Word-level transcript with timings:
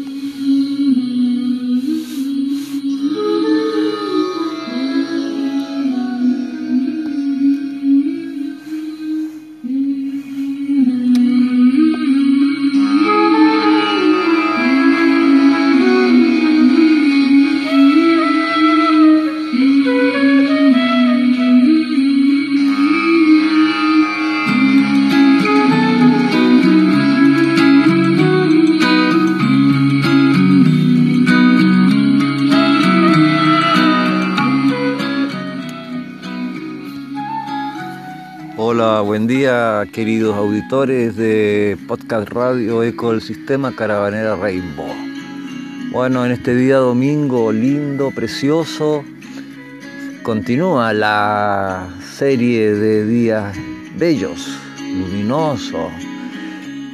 Mm-hmm. 0.00 0.99
Queridos 39.86 40.36
auditores 40.36 41.16
de 41.16 41.78
Podcast 41.88 42.28
Radio 42.28 42.82
Eco 42.82 43.12
del 43.12 43.22
Sistema 43.22 43.74
Caravanera 43.74 44.36
Rainbow. 44.36 44.92
Bueno, 45.90 46.26
en 46.26 46.32
este 46.32 46.54
día 46.54 46.76
domingo 46.76 47.50
lindo, 47.50 48.10
precioso, 48.10 49.02
continúa 50.22 50.92
la 50.92 51.88
serie 52.16 52.74
de 52.74 53.06
días 53.06 53.56
bellos, 53.96 54.48
luminosos, 54.78 55.90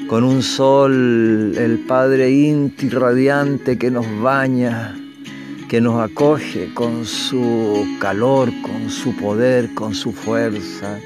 con 0.07 0.23
un 0.23 0.43
sol, 0.43 1.55
el 1.57 1.81
Padre 1.89 2.31
Inti 2.31 2.89
radiante 2.89 3.77
que 3.79 3.91
nos 3.91 4.07
baña, 4.21 4.97
que 5.69 5.81
nos 5.81 6.01
acoge 6.01 6.73
con 6.73 7.05
su 7.05 7.85
calor, 8.01 8.51
con 8.63 8.89
su 8.91 9.17
poder, 9.17 9.75
con 9.75 9.93
su 9.93 10.13
fuerza 10.13 11.01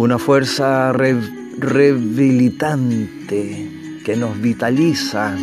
una 0.00 0.18
fuerza 0.18 0.92
rehabilitante 0.94 3.68
que 4.02 4.16
nos 4.16 4.40
vitaliza, 4.40 5.36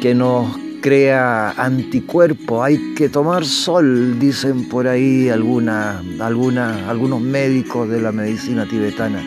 que 0.00 0.16
nos 0.16 0.58
crea 0.80 1.52
anticuerpo. 1.52 2.64
Hay 2.64 2.94
que 2.96 3.08
tomar 3.08 3.44
sol, 3.44 4.18
dicen 4.18 4.68
por 4.68 4.88
ahí 4.88 5.28
alguna, 5.28 6.02
algunos 6.20 7.20
médicos 7.20 7.88
de 7.88 8.00
la 8.00 8.10
medicina 8.10 8.66
tibetana. 8.66 9.22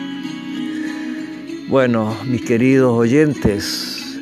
Bueno, 1.70 2.14
mis 2.26 2.42
queridos 2.42 2.92
oyentes, 2.92 4.20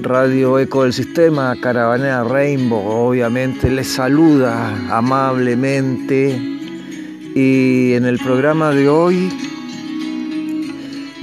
Radio 0.00 0.58
Eco 0.58 0.82
del 0.82 0.92
Sistema, 0.92 1.54
Caravanera 1.60 2.24
Rainbow, 2.24 2.84
obviamente 2.84 3.70
les 3.70 3.86
saluda 3.86 4.74
amablemente 4.90 6.55
y 7.36 7.92
en 7.92 8.06
el 8.06 8.18
programa 8.18 8.70
de 8.70 8.88
hoy 8.88 9.30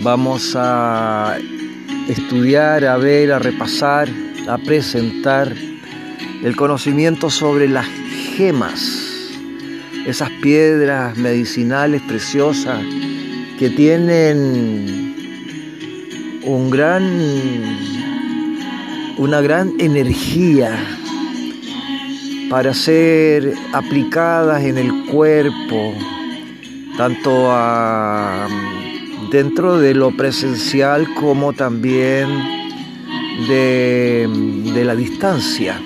vamos 0.03 0.56
a 0.56 1.39
estudiar, 2.08 2.86
a 2.86 2.97
ver, 2.97 3.31
a 3.31 3.39
repasar, 3.39 4.08
a 4.47 4.59
presentar 4.59 5.52
el 6.44 6.56
conocimiento 6.56 7.31
sobre 7.31 7.67
las 7.67 7.88
gemas, 8.38 9.31
esas 10.06 10.30
piedras 10.39 11.17
medicinales 11.17 12.03
preciosas 12.03 12.80
que 13.58 13.72
tienen 13.72 15.16
un 16.44 16.69
gran, 16.69 17.03
una 19.17 19.41
gran 19.41 19.73
energía 19.80 20.78
para 22.54 22.72
ser 22.76 23.56
aplicadas 23.73 24.64
en 24.64 24.78
el 24.78 25.08
cuerpo, 25.08 25.96
tanto 26.96 27.52
dentro 29.31 29.80
de 29.80 29.96
lo 29.96 30.16
presencial 30.16 31.12
como 31.16 31.53
también 31.53 32.28
de, 33.47 34.30
de 34.72 34.86
la 34.86 34.96
distancia. 34.96 35.81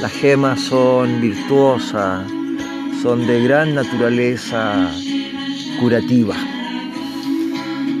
Las 0.00 0.10
gemas 0.12 0.58
son 0.58 1.20
virtuosas, 1.20 2.26
son 3.02 3.26
de 3.26 3.44
gran 3.44 3.74
naturaleza 3.74 4.90
curativa. 5.78 6.34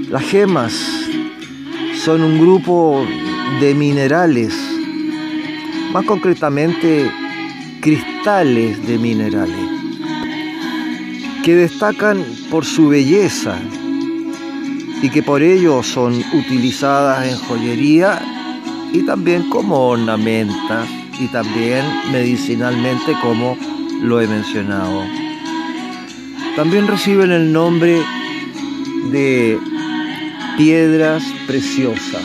Las 0.08 0.22
gemas 0.22 0.72
son 2.02 2.22
un 2.22 2.40
grupo 2.40 3.06
de 3.60 3.74
minerales, 3.74 4.54
más 5.92 6.06
concretamente 6.06 7.10
cristales 7.82 8.86
de 8.86 8.96
minerales 8.96 9.68
que 11.44 11.56
destacan 11.56 12.24
por 12.48 12.64
su 12.64 12.88
belleza 12.88 13.58
y 15.02 15.10
que 15.10 15.20
por 15.20 15.42
ello 15.42 15.82
son 15.82 16.14
utilizadas 16.32 17.26
en 17.26 17.36
joyería 17.38 18.22
y 18.92 19.04
también 19.04 19.50
como 19.50 19.88
ornamentas 19.88 20.88
y 21.18 21.26
también 21.26 21.84
medicinalmente 22.12 23.14
como 23.20 23.58
lo 24.00 24.20
he 24.20 24.28
mencionado. 24.28 25.02
También 26.54 26.86
reciben 26.86 27.32
el 27.32 27.52
nombre 27.52 28.00
de 29.10 29.58
piedras 30.56 31.24
preciosas. 31.48 32.22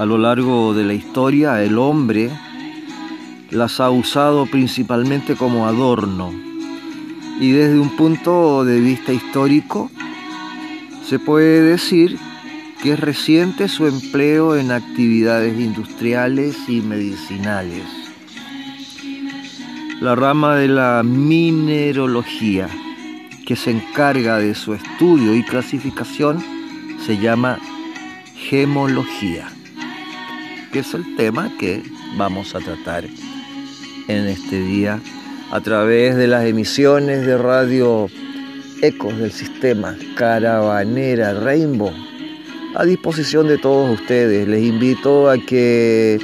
A 0.00 0.06
lo 0.06 0.16
largo 0.16 0.72
de 0.72 0.82
la 0.82 0.94
historia 0.94 1.62
el 1.62 1.76
hombre 1.76 2.30
las 3.50 3.80
ha 3.80 3.90
usado 3.90 4.46
principalmente 4.46 5.36
como 5.36 5.66
adorno 5.66 6.32
y 7.38 7.50
desde 7.50 7.78
un 7.78 7.94
punto 7.98 8.64
de 8.64 8.80
vista 8.80 9.12
histórico 9.12 9.90
se 11.06 11.18
puede 11.18 11.60
decir 11.60 12.16
que 12.82 12.92
es 12.92 13.00
reciente 13.00 13.68
su 13.68 13.86
empleo 13.86 14.56
en 14.56 14.72
actividades 14.72 15.60
industriales 15.60 16.56
y 16.66 16.80
medicinales. 16.80 17.84
La 20.00 20.14
rama 20.14 20.56
de 20.56 20.68
la 20.68 21.02
minerología 21.04 22.70
que 23.46 23.54
se 23.54 23.70
encarga 23.70 24.38
de 24.38 24.54
su 24.54 24.72
estudio 24.72 25.34
y 25.34 25.42
clasificación 25.42 26.42
se 27.04 27.18
llama 27.18 27.58
gemología 28.34 29.50
que 30.72 30.80
es 30.80 30.94
el 30.94 31.16
tema 31.16 31.50
que 31.58 31.82
vamos 32.16 32.54
a 32.54 32.60
tratar 32.60 33.04
en 34.08 34.26
este 34.26 34.60
día 34.60 35.00
a 35.50 35.60
través 35.60 36.16
de 36.16 36.28
las 36.28 36.44
emisiones 36.44 37.26
de 37.26 37.36
radio 37.36 38.08
Ecos 38.80 39.18
del 39.18 39.32
sistema 39.32 39.96
Caravanera 40.16 41.34
Rainbow 41.34 41.92
a 42.76 42.84
disposición 42.84 43.48
de 43.48 43.58
todos 43.58 44.00
ustedes. 44.00 44.46
Les 44.46 44.62
invito 44.62 45.28
a 45.28 45.38
que 45.38 46.20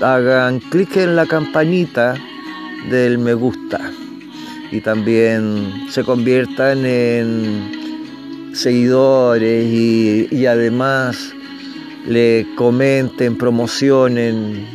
hagan 0.00 0.60
clic 0.60 0.96
en 0.96 1.16
la 1.16 1.26
campanita 1.26 2.14
del 2.90 3.18
me 3.18 3.34
gusta 3.34 3.80
y 4.70 4.80
también 4.80 5.88
se 5.90 6.04
conviertan 6.04 6.86
en 6.86 8.52
seguidores 8.54 9.66
y, 9.66 10.28
y 10.30 10.46
además 10.46 11.35
le 12.06 12.46
comenten, 12.56 13.36
promocionen 13.36 14.66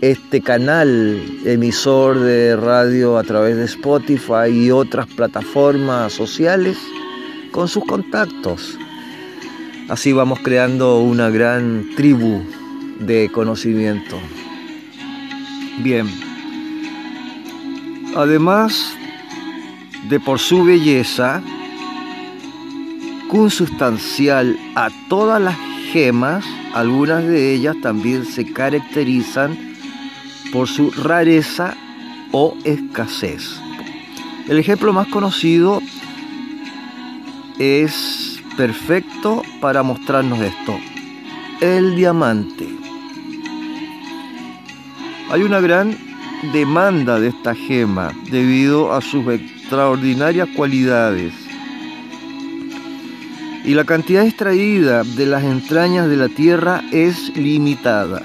este 0.00 0.40
canal 0.40 1.22
emisor 1.44 2.18
de 2.20 2.56
radio 2.56 3.16
a 3.16 3.22
través 3.22 3.56
de 3.56 3.64
Spotify 3.64 4.50
y 4.50 4.70
otras 4.70 5.06
plataformas 5.06 6.12
sociales 6.12 6.76
con 7.52 7.68
sus 7.68 7.84
contactos. 7.84 8.78
Así 9.88 10.12
vamos 10.12 10.40
creando 10.40 11.00
una 11.00 11.30
gran 11.30 11.90
tribu 11.96 12.42
de 12.98 13.30
conocimiento. 13.32 14.18
Bien. 15.82 16.06
Además 18.16 18.94
de 20.08 20.20
por 20.20 20.38
su 20.38 20.64
belleza, 20.64 21.42
consustancial 23.28 24.56
a 24.74 24.90
todas 25.08 25.40
las 25.40 25.56
gemas, 25.94 26.44
algunas 26.72 27.24
de 27.24 27.54
ellas 27.54 27.76
también 27.80 28.26
se 28.26 28.52
caracterizan 28.52 29.56
por 30.52 30.66
su 30.66 30.90
rareza 30.90 31.76
o 32.32 32.56
escasez. 32.64 33.60
El 34.48 34.58
ejemplo 34.58 34.92
más 34.92 35.06
conocido 35.06 35.80
es 37.60 38.42
perfecto 38.56 39.44
para 39.60 39.84
mostrarnos 39.84 40.40
esto. 40.40 40.76
El 41.60 41.94
diamante. 41.94 42.66
Hay 45.30 45.42
una 45.42 45.60
gran 45.60 45.96
demanda 46.52 47.20
de 47.20 47.28
esta 47.28 47.54
gema 47.54 48.10
debido 48.32 48.92
a 48.92 49.00
sus 49.00 49.28
extraordinarias 49.28 50.48
cualidades. 50.56 51.43
Y 53.64 53.72
la 53.72 53.84
cantidad 53.84 54.26
extraída 54.26 55.02
de 55.04 55.26
las 55.26 55.42
entrañas 55.42 56.08
de 56.08 56.16
la 56.16 56.28
tierra 56.28 56.82
es 56.92 57.34
limitada. 57.34 58.22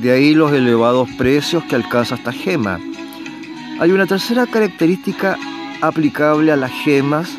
De 0.00 0.12
ahí 0.12 0.34
los 0.34 0.52
elevados 0.52 1.08
precios 1.16 1.64
que 1.64 1.76
alcanza 1.76 2.16
esta 2.16 2.30
gema. 2.30 2.78
Hay 3.80 3.92
una 3.92 4.06
tercera 4.06 4.46
característica 4.46 5.38
aplicable 5.80 6.52
a 6.52 6.56
las 6.56 6.70
gemas 6.70 7.30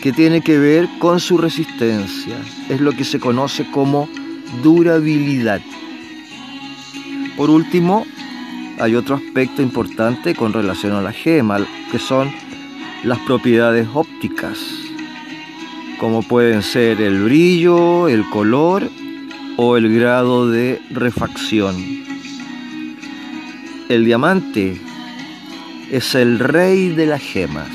que 0.00 0.12
tiene 0.12 0.40
que 0.42 0.58
ver 0.58 0.88
con 1.00 1.18
su 1.18 1.36
resistencia. 1.36 2.36
Es 2.68 2.80
lo 2.80 2.92
que 2.92 3.04
se 3.04 3.18
conoce 3.18 3.68
como 3.72 4.08
durabilidad. 4.62 5.60
Por 7.36 7.50
último, 7.50 8.06
hay 8.78 8.94
otro 8.94 9.16
aspecto 9.16 9.60
importante 9.60 10.36
con 10.36 10.52
relación 10.52 10.92
a 10.92 11.02
la 11.02 11.12
gema, 11.12 11.58
que 11.90 11.98
son 11.98 12.30
las 13.02 13.18
propiedades 13.20 13.88
ópticas, 13.92 14.87
como 15.98 16.22
pueden 16.22 16.62
ser 16.62 17.00
el 17.00 17.24
brillo, 17.24 18.08
el 18.08 18.28
color 18.30 18.88
o 19.56 19.76
el 19.76 19.92
grado 19.94 20.48
de 20.48 20.80
refacción. 20.90 21.74
El 23.88 24.04
diamante 24.04 24.80
es 25.90 26.14
el 26.14 26.38
rey 26.38 26.90
de 26.90 27.06
las 27.06 27.22
gemas. 27.22 27.68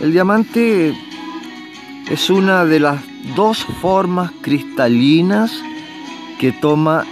El 0.00 0.12
diamante 0.12 0.94
es 2.10 2.30
una 2.30 2.64
de 2.64 2.80
las 2.80 3.00
dos 3.36 3.64
formas 3.80 4.30
cristalinas 4.40 5.52
que 6.40 6.52
toma 6.52 7.04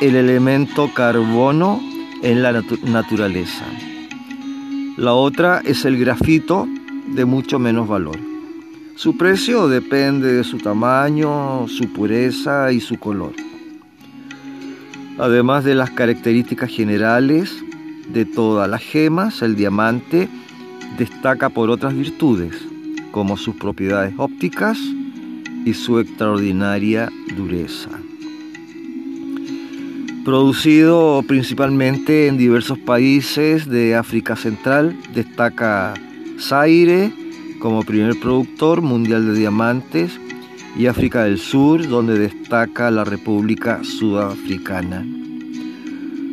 el 0.00 0.16
elemento 0.16 0.92
carbono 0.94 1.80
en 2.22 2.42
la 2.42 2.62
naturaleza. 2.84 3.64
La 4.96 5.12
otra 5.12 5.60
es 5.64 5.84
el 5.84 5.98
grafito 5.98 6.66
de 7.08 7.24
mucho 7.24 7.58
menos 7.58 7.88
valor. 7.88 8.31
Su 8.94 9.16
precio 9.16 9.68
depende 9.68 10.32
de 10.32 10.44
su 10.44 10.58
tamaño, 10.58 11.66
su 11.68 11.92
pureza 11.92 12.72
y 12.72 12.80
su 12.80 12.98
color. 12.98 13.32
Además 15.18 15.64
de 15.64 15.74
las 15.74 15.90
características 15.90 16.70
generales 16.70 17.52
de 18.08 18.24
todas 18.24 18.68
las 18.68 18.82
gemas, 18.82 19.42
el 19.42 19.56
diamante 19.56 20.28
destaca 20.98 21.48
por 21.48 21.70
otras 21.70 21.94
virtudes, 21.94 22.54
como 23.10 23.36
sus 23.36 23.56
propiedades 23.56 24.14
ópticas 24.18 24.78
y 25.64 25.74
su 25.74 25.98
extraordinaria 25.98 27.10
dureza 27.36 27.90
producido 30.24 31.24
principalmente 31.26 32.28
en 32.28 32.36
diversos 32.38 32.78
países 32.78 33.68
de 33.68 33.96
África 33.96 34.36
Central. 34.36 34.96
Destaca 35.12 35.94
Zaire 36.38 37.12
como 37.62 37.84
primer 37.84 38.18
productor 38.18 38.82
mundial 38.82 39.24
de 39.24 39.38
diamantes 39.38 40.18
y 40.76 40.86
África 40.86 41.22
del 41.24 41.38
Sur, 41.38 41.86
donde 41.86 42.18
destaca 42.18 42.90
la 42.90 43.04
República 43.04 43.84
Sudafricana. 43.84 45.06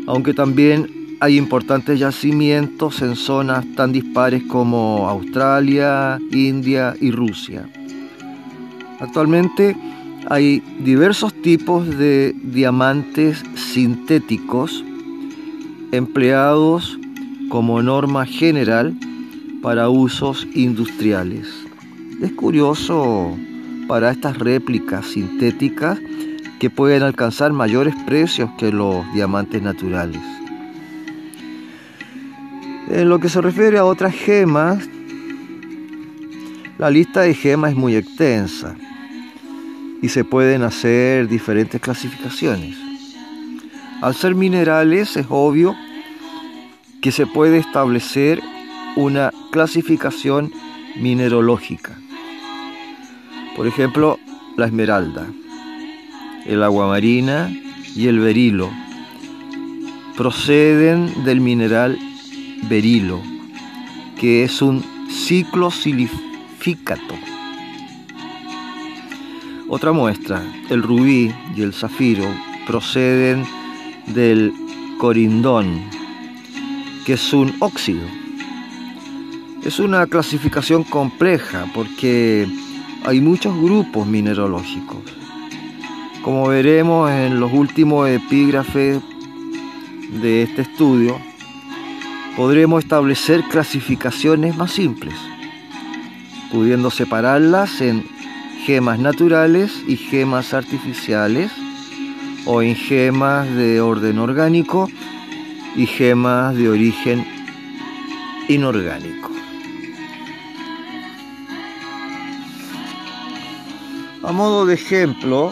Aunque 0.07 0.33
también 0.33 0.89
hay 1.19 1.37
importantes 1.37 1.99
yacimientos 1.99 3.03
en 3.03 3.15
zonas 3.15 3.63
tan 3.75 3.91
dispares 3.91 4.41
como 4.45 5.07
Australia, 5.07 6.17
India 6.31 6.95
y 6.99 7.11
Rusia. 7.11 7.69
Actualmente 8.99 9.77
hay 10.31 10.63
diversos 10.79 11.31
tipos 11.43 11.87
de 11.95 12.33
diamantes 12.41 13.43
sintéticos 13.53 14.83
empleados 15.91 16.97
como 17.49 17.83
norma 17.83 18.25
general 18.25 18.95
para 19.61 19.89
usos 19.89 20.47
industriales. 20.53 21.47
Es 22.21 22.31
curioso 22.33 23.37
para 23.87 24.11
estas 24.11 24.37
réplicas 24.37 25.05
sintéticas 25.05 25.99
que 26.59 26.69
pueden 26.69 27.03
alcanzar 27.03 27.51
mayores 27.53 27.95
precios 28.05 28.49
que 28.57 28.71
los 28.71 29.11
diamantes 29.13 29.61
naturales. 29.61 30.21
En 32.89 33.09
lo 33.09 33.19
que 33.19 33.29
se 33.29 33.41
refiere 33.41 33.77
a 33.77 33.85
otras 33.85 34.13
gemas, 34.13 34.87
la 36.77 36.89
lista 36.89 37.21
de 37.21 37.33
gemas 37.33 37.71
es 37.71 37.77
muy 37.77 37.95
extensa 37.95 38.75
y 40.01 40.09
se 40.09 40.23
pueden 40.23 40.63
hacer 40.63 41.27
diferentes 41.27 41.79
clasificaciones. 41.81 42.77
Al 44.01 44.15
ser 44.15 44.33
minerales 44.33 45.17
es 45.17 45.25
obvio 45.29 45.75
que 47.01 47.11
se 47.11 47.27
puede 47.27 47.57
establecer 47.57 48.41
una 48.99 49.31
clasificación 49.51 50.51
mineralógica. 50.97 51.97
Por 53.55 53.67
ejemplo, 53.67 54.19
la 54.57 54.65
esmeralda, 54.65 55.27
el 56.45 56.63
aguamarina 56.63 57.51
y 57.95 58.07
el 58.07 58.19
berilo 58.19 58.69
proceden 60.15 61.23
del 61.23 61.39
mineral 61.41 61.97
berilo, 62.69 63.21
que 64.19 64.43
es 64.43 64.61
un 64.61 64.83
ciclo 65.09 65.71
silificato 65.71 67.15
otra 69.69 69.91
muestra, 69.91 70.43
el 70.69 70.81
rubí 70.81 71.31
y 71.55 71.61
el 71.61 71.73
zafiro 71.73 72.25
proceden 72.65 73.45
del 74.07 74.51
corindón, 74.97 75.83
que 77.05 77.13
es 77.13 77.33
un 77.33 77.53
óxido. 77.59 78.18
Es 79.63 79.77
una 79.79 80.07
clasificación 80.07 80.83
compleja 80.85 81.65
porque 81.73 82.47
hay 83.05 83.19
muchos 83.19 83.55
grupos 83.61 84.07
mineralógicos. 84.07 84.97
Como 86.23 86.47
veremos 86.47 87.11
en 87.11 87.41
los 87.41 87.51
últimos 87.51 88.07
epígrafes 88.09 88.99
de 90.21 90.43
este 90.43 90.61
estudio, 90.61 91.19
podremos 92.37 92.83
establecer 92.83 93.43
clasificaciones 93.43 94.55
más 94.55 94.71
simples, 94.71 95.15
pudiendo 96.51 96.89
separarlas 96.89 97.81
en 97.81 98.05
gemas 98.65 98.97
naturales 98.97 99.83
y 99.87 99.97
gemas 99.97 100.53
artificiales 100.53 101.51
o 102.45 102.61
en 102.61 102.75
gemas 102.75 103.53
de 103.55 103.81
orden 103.81 104.19
orgánico 104.19 104.89
y 105.75 105.85
gemas 105.85 106.55
de 106.55 106.69
origen 106.69 107.27
inorgánico. 108.47 109.38
A 114.29 114.31
modo 114.31 114.67
de 114.67 114.75
ejemplo, 114.75 115.51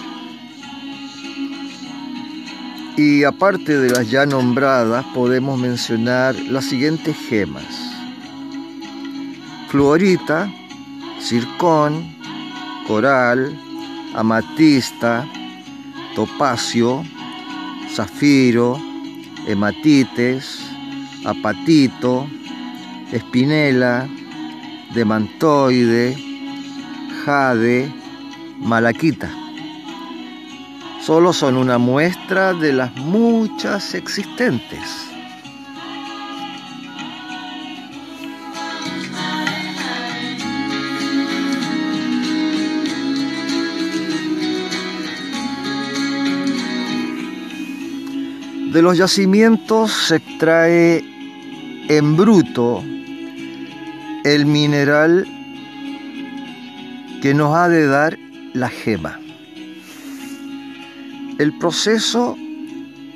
y 2.95 3.23
aparte 3.23 3.75
de 3.75 3.89
las 3.89 4.11
ya 4.11 4.27
nombradas, 4.27 5.03
podemos 5.15 5.59
mencionar 5.59 6.35
las 6.35 6.65
siguientes 6.65 7.17
gemas. 7.27 7.65
Fluorita, 9.69 10.53
circón, 11.19 12.15
coral, 12.87 13.59
amatista, 14.13 15.27
topacio, 16.13 17.03
zafiro, 17.95 18.79
hematites, 19.47 20.59
apatito, 21.25 22.29
espinela, 23.11 24.07
demantoide, 24.93 26.15
jade, 27.25 27.91
malaquita. 28.59 29.29
Solo 31.01 31.31
son 31.31 31.57
una 31.57 31.77
muestra 31.77 32.53
de 32.53 32.73
las 32.73 32.95
muchas 32.95 33.93
existentes. 33.95 35.07
De 48.73 48.81
los 48.81 48.97
yacimientos 48.97 49.91
se 49.91 50.17
extrae 50.17 51.03
en 51.89 52.17
bruto 52.17 52.83
el 54.23 54.45
mineral 54.45 55.25
que 57.21 57.33
nos 57.33 57.55
ha 57.55 57.69
de 57.69 57.87
dar 57.87 58.26
la 58.57 58.69
gema. 58.69 59.19
El 61.37 61.57
proceso 61.59 62.35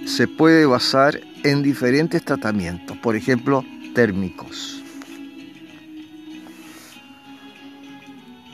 se 0.05 0.27
puede 0.27 0.65
basar 0.65 1.19
en 1.43 1.63
diferentes 1.63 2.23
tratamientos, 2.23 2.97
por 2.97 3.15
ejemplo, 3.15 3.65
térmicos. 3.95 4.83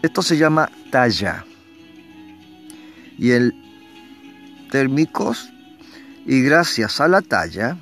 Esto 0.01 0.21
se 0.21 0.37
llama 0.37 0.69
talla. 0.89 1.45
Y 3.17 3.31
el 3.31 3.53
térmicos 4.71 5.49
y 6.25 6.41
gracias 6.41 7.01
a 7.01 7.07
la 7.07 7.21
talla 7.21 7.77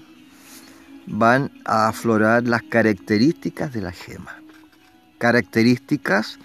van 1.07 1.51
a 1.65 1.89
aflorar 1.89 2.47
las 2.47 2.63
características 2.63 3.73
de 3.73 3.81
la 3.81 3.91
gema. 3.91 4.41
Características 5.19 6.39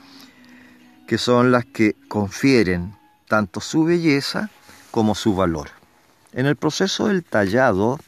que 1.11 1.19
son 1.19 1.51
las 1.51 1.65
que 1.65 1.97
confieren 2.07 2.95
tanto 3.27 3.61
su 3.61 3.83
belleza 3.83 4.49
como 4.93 5.17
su 5.17 5.35
valor. 5.35 5.71
En 6.33 6.47
el 6.47 6.55
proceso 6.55 7.09
del 7.09 7.25
tallado, 7.25 7.99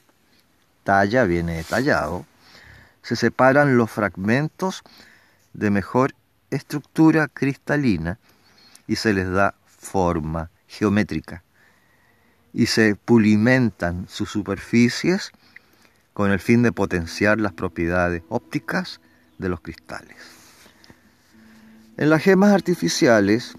talla 0.84 1.24
viene 1.24 1.64
tallado, 1.64 2.24
se 3.02 3.16
separan 3.16 3.76
los 3.76 3.90
fragmentos 3.90 4.84
de 5.52 5.70
mejor 5.70 6.14
estructura 6.52 7.26
cristalina 7.26 8.20
y 8.86 8.94
se 8.94 9.12
les 9.12 9.28
da 9.28 9.56
forma 9.66 10.50
geométrica 10.68 11.42
y 12.52 12.66
se 12.66 12.94
pulimentan 12.94 14.06
sus 14.08 14.30
superficies 14.30 15.32
con 16.12 16.30
el 16.30 16.38
fin 16.38 16.62
de 16.62 16.70
potenciar 16.70 17.40
las 17.40 17.52
propiedades 17.52 18.22
ópticas 18.28 19.00
de 19.38 19.48
los 19.48 19.60
cristales. 19.60 20.41
En 21.98 22.08
las 22.08 22.22
gemas 22.22 22.52
artificiales, 22.52 23.52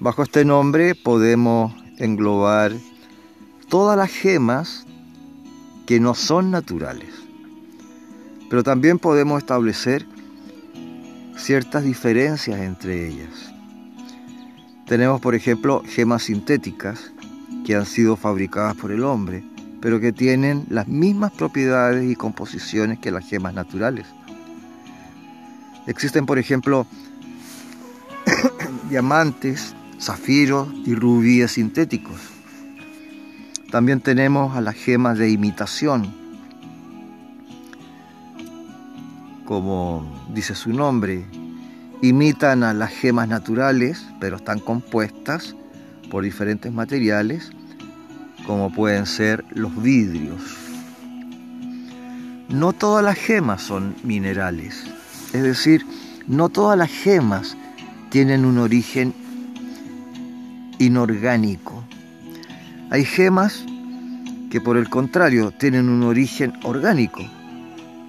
bajo 0.00 0.24
este 0.24 0.44
nombre 0.44 0.96
podemos 0.96 1.72
englobar 1.98 2.72
todas 3.68 3.96
las 3.96 4.10
gemas 4.10 4.84
que 5.86 6.00
no 6.00 6.16
son 6.16 6.50
naturales, 6.50 7.14
pero 8.50 8.64
también 8.64 8.98
podemos 8.98 9.38
establecer 9.38 10.04
ciertas 11.36 11.84
diferencias 11.84 12.58
entre 12.58 13.06
ellas. 13.06 13.52
Tenemos, 14.88 15.20
por 15.20 15.36
ejemplo, 15.36 15.84
gemas 15.86 16.24
sintéticas 16.24 17.12
que 17.64 17.76
han 17.76 17.86
sido 17.86 18.16
fabricadas 18.16 18.74
por 18.74 18.90
el 18.90 19.04
hombre, 19.04 19.44
pero 19.80 20.00
que 20.00 20.12
tienen 20.12 20.66
las 20.68 20.88
mismas 20.88 21.30
propiedades 21.30 22.10
y 22.10 22.16
composiciones 22.16 22.98
que 22.98 23.12
las 23.12 23.28
gemas 23.28 23.54
naturales. 23.54 24.06
Existen, 25.86 26.26
por 26.26 26.38
ejemplo, 26.38 26.86
diamantes, 28.92 29.74
zafiros 29.98 30.68
y 30.84 30.94
rubíes 30.94 31.52
sintéticos. 31.52 32.20
También 33.70 34.02
tenemos 34.02 34.54
a 34.54 34.60
las 34.60 34.74
gemas 34.74 35.16
de 35.16 35.30
imitación, 35.30 36.14
como 39.46 40.04
dice 40.34 40.54
su 40.54 40.74
nombre, 40.74 41.24
imitan 42.02 42.64
a 42.64 42.74
las 42.74 42.90
gemas 42.90 43.28
naturales, 43.28 44.06
pero 44.20 44.36
están 44.36 44.58
compuestas 44.58 45.56
por 46.10 46.22
diferentes 46.22 46.70
materiales 46.70 47.50
como 48.46 48.70
pueden 48.74 49.06
ser 49.06 49.42
los 49.52 49.74
vidrios. 49.82 50.42
No 52.50 52.74
todas 52.74 53.02
las 53.02 53.16
gemas 53.16 53.62
son 53.62 53.96
minerales, 54.04 54.84
es 55.32 55.42
decir, 55.42 55.86
no 56.26 56.50
todas 56.50 56.76
las 56.76 56.90
gemas 56.90 57.56
tienen 58.12 58.44
un 58.44 58.58
origen 58.58 59.14
inorgánico. 60.78 61.82
Hay 62.90 63.06
gemas 63.06 63.64
que 64.50 64.60
por 64.60 64.76
el 64.76 64.90
contrario 64.90 65.50
tienen 65.50 65.88
un 65.88 66.02
origen 66.02 66.52
orgánico, 66.62 67.22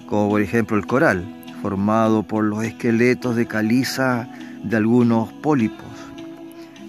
como 0.06 0.28
por 0.28 0.42
ejemplo 0.42 0.76
el 0.76 0.86
coral, 0.86 1.24
formado 1.62 2.22
por 2.22 2.44
los 2.44 2.62
esqueletos 2.64 3.34
de 3.34 3.46
caliza 3.46 4.28
de 4.62 4.76
algunos 4.76 5.32
pólipos. 5.32 5.88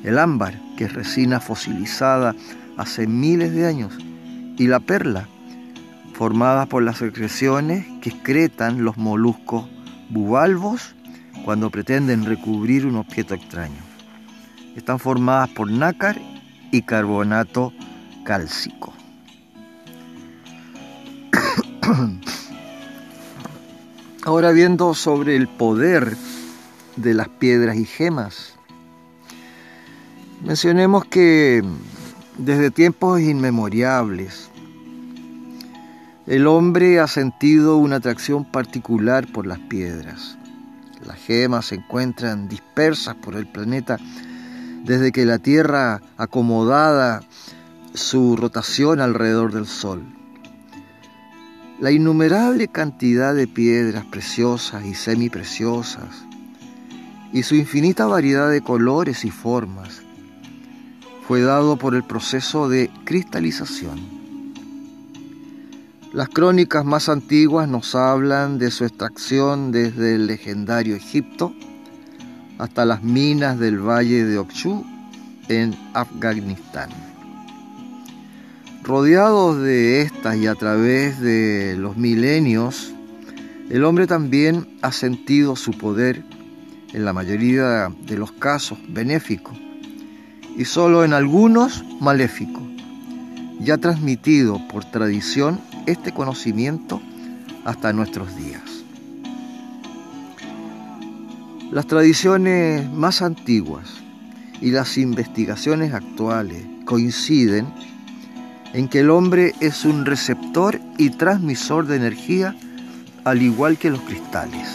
El 0.03 0.19
ámbar, 0.19 0.59
que 0.75 0.83
es 0.83 0.93
resina 0.93 1.39
fosilizada 1.39 2.35
hace 2.75 3.07
miles 3.07 3.53
de 3.53 3.65
años, 3.65 3.97
y 4.57 4.67
la 4.67 4.81
perla, 4.81 5.29
formada 6.15 6.65
por 6.65 6.83
las 6.83 6.97
secreciones 6.97 7.85
que 8.01 8.09
excretan 8.09 8.83
los 8.83 8.97
moluscos 8.97 9.69
bubalvos 10.09 10.95
cuando 11.45 11.69
pretenden 11.69 12.25
recubrir 12.25 12.87
un 12.87 12.95
objeto 12.95 13.35
extraño. 13.35 13.83
Están 14.75 14.97
formadas 14.97 15.47
por 15.49 15.69
nácar 15.69 16.19
y 16.71 16.81
carbonato 16.81 17.71
cálcico. 18.23 18.91
Ahora 24.25 24.51
viendo 24.51 24.95
sobre 24.95 25.35
el 25.35 25.47
poder 25.47 26.17
de 26.95 27.13
las 27.13 27.29
piedras 27.29 27.77
y 27.77 27.85
gemas, 27.85 28.55
mencionemos 30.43 31.05
que 31.05 31.63
desde 32.39 32.71
tiempos 32.71 33.21
inmemoriales, 33.21 34.49
el 36.25 36.47
hombre 36.47 36.99
ha 36.99 37.05
sentido 37.05 37.77
una 37.77 37.97
atracción 37.97 38.45
particular 38.45 39.31
por 39.31 39.45
las 39.45 39.59
piedras. 39.59 40.39
Las 41.05 41.19
gemas 41.19 41.67
se 41.67 41.75
encuentran 41.75 42.47
dispersas 42.47 43.15
por 43.15 43.35
el 43.35 43.47
planeta 43.47 43.97
desde 44.83 45.11
que 45.11 45.25
la 45.25 45.39
Tierra 45.39 46.01
acomodada 46.17 47.21
su 47.93 48.35
rotación 48.35 48.99
alrededor 48.99 49.53
del 49.53 49.67
Sol. 49.67 50.03
La 51.79 51.91
innumerable 51.91 52.67
cantidad 52.67 53.35
de 53.35 53.47
piedras 53.47 54.05
preciosas 54.05 54.85
y 54.85 54.95
semipreciosas 54.95 56.25
y 57.33 57.43
su 57.43 57.55
infinita 57.55 58.05
variedad 58.05 58.49
de 58.49 58.61
colores 58.61 59.25
y 59.25 59.31
formas 59.31 60.01
fue 61.27 61.41
dado 61.41 61.77
por 61.77 61.95
el 61.95 62.03
proceso 62.03 62.69
de 62.69 62.89
cristalización. 63.03 64.14
Las 66.15 66.29
crónicas 66.29 66.85
más 66.85 67.09
antiguas 67.09 67.67
nos 67.67 67.93
hablan 67.93 68.57
de 68.57 68.71
su 68.71 68.85
extracción 68.85 69.73
desde 69.73 70.15
el 70.15 70.27
legendario 70.27 70.95
Egipto 70.95 71.53
hasta 72.57 72.85
las 72.85 73.03
minas 73.03 73.59
del 73.59 73.79
valle 73.79 74.23
de 74.23 74.37
Okshu 74.37 74.85
en 75.49 75.75
Afganistán. 75.93 76.89
Rodeados 78.81 79.61
de 79.61 80.03
estas 80.03 80.37
y 80.37 80.47
a 80.47 80.55
través 80.55 81.19
de 81.19 81.75
los 81.77 81.97
milenios, 81.97 82.93
el 83.69 83.83
hombre 83.83 84.07
también 84.07 84.69
ha 84.81 84.93
sentido 84.93 85.57
su 85.57 85.71
poder, 85.71 86.23
en 86.93 87.03
la 87.03 87.11
mayoría 87.11 87.89
de 88.07 88.17
los 88.17 88.31
casos 88.31 88.79
benéfico, 88.87 89.51
y 90.55 90.63
solo 90.63 91.03
en 91.03 91.11
algunos 91.11 91.83
maléfico. 91.99 92.61
Ya 93.59 93.77
transmitido 93.77 94.65
por 94.69 94.85
tradición 94.85 95.59
este 95.85 96.13
conocimiento 96.13 97.01
hasta 97.65 97.93
nuestros 97.93 98.35
días. 98.35 98.61
Las 101.71 101.87
tradiciones 101.87 102.89
más 102.91 103.21
antiguas 103.21 103.89
y 104.61 104.71
las 104.71 104.97
investigaciones 104.97 105.93
actuales 105.93 106.65
coinciden 106.85 107.67
en 108.73 108.87
que 108.87 108.99
el 108.99 109.09
hombre 109.09 109.53
es 109.61 109.85
un 109.85 110.05
receptor 110.05 110.79
y 110.97 111.09
transmisor 111.11 111.87
de 111.87 111.95
energía 111.95 112.55
al 113.23 113.41
igual 113.41 113.77
que 113.77 113.89
los 113.89 114.01
cristales. 114.01 114.69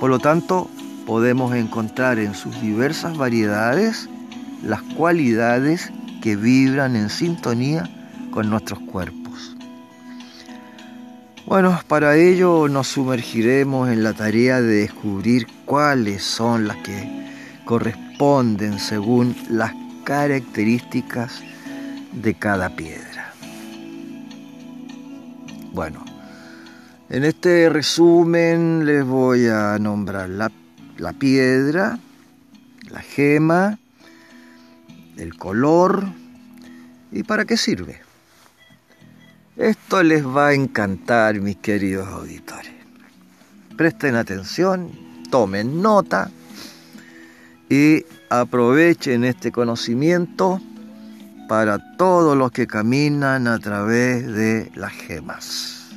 Por 0.00 0.10
lo 0.10 0.18
tanto, 0.18 0.70
podemos 1.06 1.54
encontrar 1.54 2.18
en 2.18 2.34
sus 2.34 2.60
diversas 2.60 3.16
variedades 3.16 4.08
las 4.62 4.82
cualidades 4.82 5.92
que 6.22 6.36
vibran 6.36 6.96
en 6.96 7.10
sintonía 7.10 7.88
con 8.36 8.50
nuestros 8.50 8.80
cuerpos. 8.80 9.56
Bueno, 11.46 11.80
para 11.88 12.16
ello 12.16 12.68
nos 12.68 12.88
sumergiremos 12.88 13.88
en 13.88 14.02
la 14.02 14.12
tarea 14.12 14.60
de 14.60 14.82
descubrir 14.82 15.46
cuáles 15.64 16.22
son 16.22 16.68
las 16.68 16.76
que 16.76 17.64
corresponden 17.64 18.78
según 18.78 19.34
las 19.48 19.72
características 20.04 21.40
de 22.12 22.34
cada 22.34 22.76
piedra. 22.76 23.32
Bueno, 25.72 26.04
en 27.08 27.24
este 27.24 27.70
resumen 27.70 28.84
les 28.84 29.02
voy 29.02 29.46
a 29.46 29.78
nombrar 29.78 30.28
la 30.28 30.52
la 30.98 31.14
piedra, 31.14 31.98
la 32.90 33.00
gema, 33.00 33.78
el 35.16 35.38
color 35.38 36.04
y 37.10 37.22
para 37.22 37.46
qué 37.46 37.56
sirve. 37.56 38.05
Esto 39.56 40.02
les 40.02 40.22
va 40.22 40.48
a 40.48 40.52
encantar, 40.52 41.40
mis 41.40 41.56
queridos 41.56 42.06
auditores. 42.08 42.72
Presten 43.74 44.14
atención, 44.14 44.90
tomen 45.30 45.80
nota 45.80 46.30
y 47.70 48.04
aprovechen 48.28 49.24
este 49.24 49.52
conocimiento 49.52 50.60
para 51.48 51.96
todos 51.96 52.36
los 52.36 52.52
que 52.52 52.66
caminan 52.66 53.48
a 53.48 53.58
través 53.58 54.26
de 54.26 54.70
las 54.74 54.92
gemas. 54.92 55.88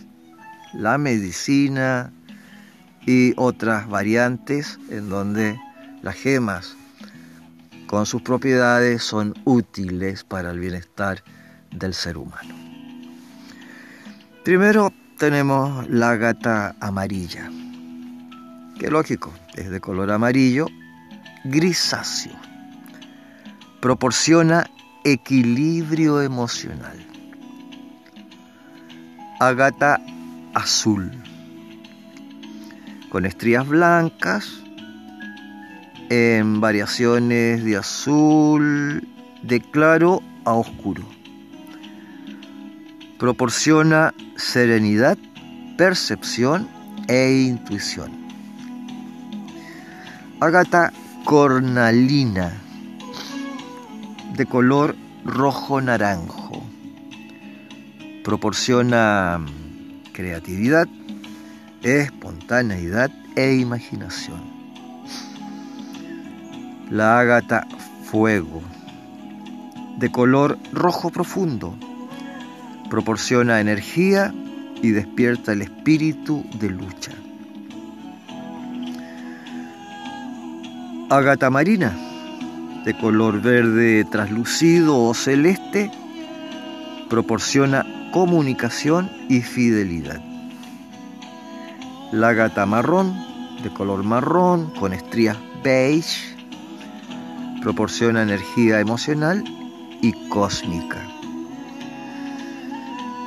La 0.73 0.97
medicina 0.97 2.13
y 3.05 3.33
otras 3.35 3.89
variantes 3.89 4.79
en 4.89 5.09
donde 5.09 5.59
las 6.01 6.15
gemas 6.15 6.77
con 7.87 8.05
sus 8.05 8.21
propiedades 8.21 9.03
son 9.03 9.33
útiles 9.43 10.23
para 10.23 10.51
el 10.51 10.59
bienestar 10.59 11.25
del 11.71 11.93
ser 11.93 12.17
humano. 12.17 12.58
Primero 14.49 14.91
tenemos 15.19 15.87
la 15.89 16.15
gata 16.15 16.75
amarilla. 16.79 17.51
que 18.79 18.89
lógico, 18.89 19.31
es 19.55 19.69
de 19.69 19.79
color 19.79 20.09
amarillo, 20.09 20.65
grisáceo. 21.43 22.33
Proporciona 23.79 24.65
equilibrio 25.03 26.23
emocional. 26.23 26.97
Agata 29.39 30.01
azul, 30.55 31.11
con 33.11 33.27
estrías 33.27 33.67
blancas, 33.67 34.49
en 36.09 36.59
variaciones 36.59 37.63
de 37.63 37.77
azul 37.77 39.07
de 39.43 39.61
claro 39.61 40.23
a 40.43 40.53
oscuro. 40.53 41.18
Proporciona 43.19 44.13
serenidad, 44.37 45.17
percepción 45.77 46.69
e 47.09 47.43
intuición. 47.49 48.13
Agata 50.39 50.93
cornalina 51.25 52.53
de 54.37 54.45
color 54.45 54.95
rojo 55.25 55.81
naranjo. 55.81 56.63
Proporciona 58.23 59.45
creatividad, 60.13 60.87
espontaneidad 61.83 63.11
e 63.35 63.55
imaginación. 63.55 64.39
La 66.89 67.19
ágata 67.19 67.67
fuego 68.09 68.61
de 69.97 70.09
color 70.09 70.57
rojo 70.71 71.09
profundo 71.09 71.75
proporciona 72.89 73.59
energía 73.59 74.33
y 74.81 74.89
despierta 74.91 75.53
el 75.53 75.61
espíritu 75.61 76.45
de 76.59 76.69
lucha. 76.69 77.11
Ágata 81.09 81.49
marina, 81.49 81.97
de 82.85 82.95
color 82.97 83.41
verde 83.41 84.05
traslucido 84.05 85.03
o 85.03 85.13
celeste, 85.13 85.91
proporciona 87.09 87.85
comunicación 88.11 89.09
y 89.27 89.41
fidelidad. 89.41 90.21
La 92.11 92.33
gata 92.33 92.65
marrón, 92.65 93.13
de 93.63 93.69
color 93.71 94.03
marrón, 94.03 94.71
con 94.79 94.93
estrías 94.93 95.37
beige, 95.63 96.35
proporciona 97.61 98.21
energía 98.23 98.79
emocional 98.79 99.43
y 100.01 100.13
cósmica. 100.29 101.08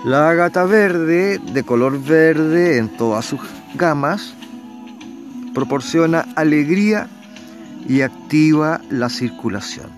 La 0.04 0.34
gata 0.34 0.64
verde, 0.64 1.38
de 1.38 1.62
color 1.62 2.02
verde 2.02 2.78
en 2.78 2.88
todas 2.96 3.24
sus 3.24 3.38
gamas, 3.76 4.34
proporciona 5.54 6.26
alegría 6.34 7.08
y 7.88 8.00
activa 8.00 8.80
la 8.90 9.08
circulación. 9.08 9.92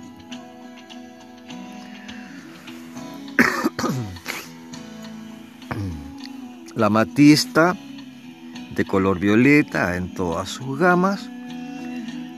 La 6.75 6.90
matista, 6.90 7.75
de 8.76 8.84
color 8.84 9.18
violeta 9.18 9.96
en 9.96 10.12
todas 10.12 10.50
sus 10.50 10.78
gamas, 10.78 11.30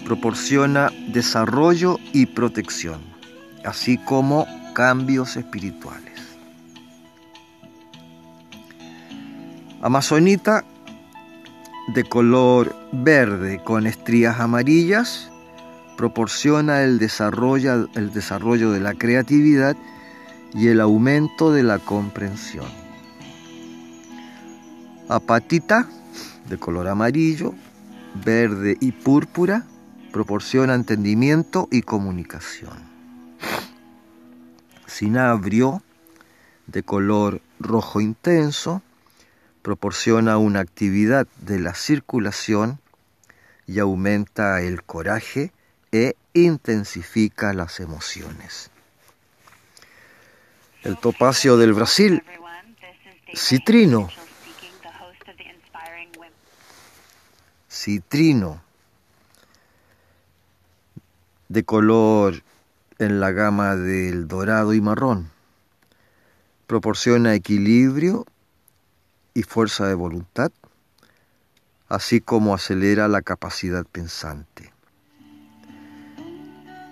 proporciona 0.05 0.93
desarrollo 1.09 1.99
y 2.13 2.27
protección, 2.27 3.01
así 3.65 3.99
como 3.99 4.47
cambios 4.73 5.37
espirituales. 5.37 6.16
Amazonita 9.87 10.65
de 11.87 12.03
color 12.03 12.75
verde 12.91 13.63
con 13.63 13.87
estrías 13.87 14.41
amarillas 14.41 15.31
proporciona 15.97 16.83
el 16.83 16.99
desarrollo, 16.99 17.89
el 17.95 18.13
desarrollo 18.13 18.73
de 18.73 18.81
la 18.81 18.95
creatividad 18.95 19.77
y 20.53 20.67
el 20.67 20.81
aumento 20.81 21.53
de 21.53 21.63
la 21.63 21.79
comprensión. 21.79 22.67
Apatita 25.09 25.87
de 26.49 26.59
color 26.59 26.89
amarillo, 26.89 27.55
verde 28.25 28.77
y 28.81 28.91
púrpura 28.91 29.67
proporciona 30.13 30.75
entendimiento 30.75 31.69
y 31.71 31.83
comunicación. 31.83 32.77
Cinabrio 34.89 35.81
de 36.67 36.83
color 36.83 37.41
rojo 37.61 38.01
intenso 38.01 38.83
proporciona 39.67 40.39
una 40.39 40.61
actividad 40.61 41.27
de 41.41 41.59
la 41.59 41.75
circulación 41.75 42.79
y 43.67 43.81
aumenta 43.81 44.63
el 44.63 44.85
coraje 44.85 45.51
e 45.91 46.15
intensifica 46.35 47.53
las 47.53 47.81
emociones. 47.81 48.71
El 50.85 50.97
topacio 50.97 51.57
del 51.57 51.73
Brasil, 51.73 52.23
citrino. 53.35 54.09
Citrino, 57.69 58.63
de 61.49 61.65
color 61.65 62.41
en 63.01 63.19
la 63.19 63.33
gama 63.33 63.75
del 63.75 64.29
dorado 64.29 64.75
y 64.75 64.81
marrón. 64.81 65.33
Proporciona 66.69 67.35
equilibrio 67.35 68.27
y 69.37 69.43
fuerza 69.43 69.87
de 69.87 69.95
voluntad, 69.95 70.51
así 71.89 72.23
como 72.23 72.55
acelera 72.55 73.07
la 73.07 73.21
capacidad 73.21 73.85
pensante. 73.85 74.73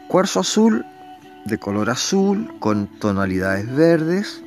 Cuarzo 0.09 0.41
azul, 0.41 0.85
de 1.47 1.59
color 1.59 1.89
azul, 1.89 2.55
con 2.61 2.87
tonalidades 3.01 3.75
verdes, 3.75 4.43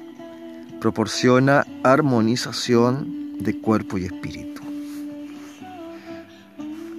proporciona 0.80 1.66
armonización 1.84 3.40
de 3.40 3.60
cuerpo 3.60 3.98
y 3.98 4.06
espíritu. 4.06 4.62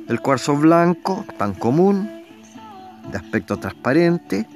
El 0.09 0.21
cuarzo 0.21 0.57
blanco, 0.57 1.25
tan 1.39 1.55
común, 1.55 2.11
de 3.13 3.19
aspecto 3.19 3.57
transparente, 3.57 4.49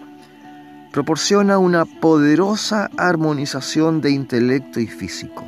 proporciona 0.92 1.58
una 1.58 1.84
poderosa 1.84 2.90
armonización 2.98 4.00
de 4.00 4.10
intelecto 4.10 4.80
y 4.80 4.88
físico 4.88 5.44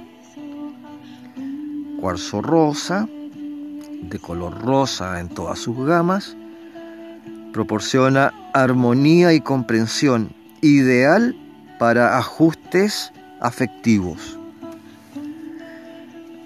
cuarzo 2.05 2.43
rosa, 2.43 3.09
de 4.03 4.19
color 4.19 4.61
rosa 4.61 5.21
en 5.21 5.31
todas 5.31 5.59
sus 5.59 5.87
gamas, 5.87 6.37
proporciona 7.51 8.31
armonía 8.53 9.33
y 9.33 9.41
comprensión 9.41 10.29
ideal 10.61 11.35
para 11.79 12.19
ajustes 12.19 13.11
afectivos. 13.41 14.39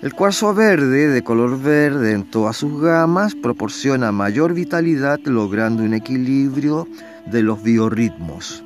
El 0.00 0.14
cuarzo 0.14 0.54
verde, 0.54 1.08
de 1.08 1.24
color 1.24 1.60
verde 1.60 2.12
en 2.12 2.22
todas 2.22 2.56
sus 2.56 2.80
gamas, 2.80 3.34
proporciona 3.34 4.12
mayor 4.12 4.54
vitalidad 4.54 5.18
logrando 5.24 5.82
un 5.82 5.92
equilibrio 5.92 6.86
de 7.26 7.42
los 7.42 7.60
biorritmos. 7.64 8.62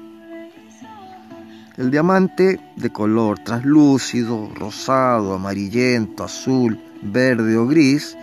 El 1.77 1.91
diamante 1.91 2.61
de 2.77 2.91
color 2.91 3.39
translúcido, 3.39 4.51
rosado, 4.55 5.35
amarillento, 5.35 6.23
azul, 6.23 6.79
verde 7.01 7.57
o 7.57 7.67
gris 7.67 8.15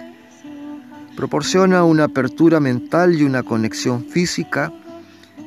proporciona 1.15 1.83
una 1.83 2.05
apertura 2.05 2.59
mental 2.59 3.15
y 3.15 3.23
una 3.23 3.41
conexión 3.41 4.05
física 4.05 4.71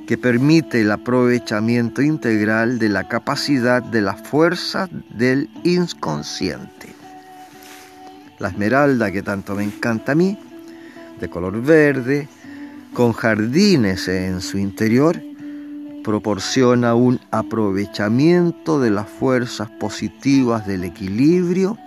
que 0.09 0.19
permite 0.19 0.81
el 0.81 0.91
aprovechamiento 0.91 2.03
integral 2.03 2.81
de 2.81 2.89
la 2.89 3.07
capacidad 3.07 3.81
de 3.81 4.01
la 4.01 4.15
fuerza 4.15 4.89
del 5.11 5.49
inconsciente. 5.63 6.89
La 8.41 8.49
esmeralda 8.49 9.13
que 9.13 9.23
tanto 9.23 9.55
me 9.55 9.63
encanta 9.63 10.13
a 10.13 10.15
mí, 10.17 10.37
de 11.21 11.31
color 11.31 11.63
verde, 11.63 12.29
con 12.95 13.13
jardines 13.13 14.09
en 14.09 14.41
su 14.41 14.59
interior, 14.59 15.23
proporciona 16.03 16.95
un 16.95 17.21
aprovechamiento 17.31 18.81
de 18.81 18.91
las 18.91 19.09
fuerzas 19.09 19.71
positivas 19.71 20.67
del 20.67 20.85
equilibrio, 20.85 21.79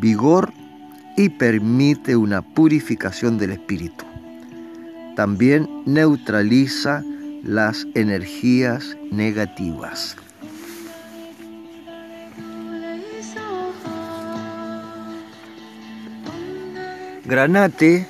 vigor 0.00 0.52
y 1.16 1.28
permite 1.28 2.16
una 2.16 2.42
purificación 2.42 3.38
del 3.38 3.52
espíritu. 3.52 4.04
También 5.16 5.68
neutraliza 5.86 7.02
las 7.42 7.86
energías 7.94 8.96
negativas. 9.10 10.16
Granate 17.26 18.06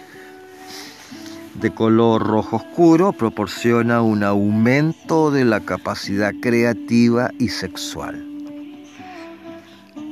de 1.54 1.72
color 1.72 2.26
rojo 2.26 2.56
oscuro 2.56 3.12
proporciona 3.12 4.02
un 4.02 4.24
aumento 4.24 5.30
de 5.30 5.44
la 5.44 5.60
capacidad 5.60 6.32
creativa 6.40 7.30
y 7.38 7.48
sexual. 7.48 8.24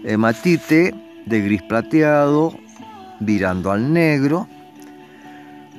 Hematite 0.05 0.95
de 1.27 1.41
gris 1.41 1.63
plateado 1.63 2.55
virando 3.21 3.71
al 3.71 3.93
negro 3.93 4.49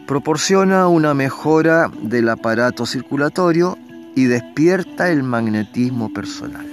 proporciona 0.07 0.87
una 0.87 1.13
mejora 1.13 1.89
del 2.01 2.29
aparato 2.29 2.85
circulatorio 2.85 3.77
y 4.15 4.25
despierta 4.25 5.09
el 5.09 5.23
magnetismo 5.23 6.11
personal. 6.13 6.67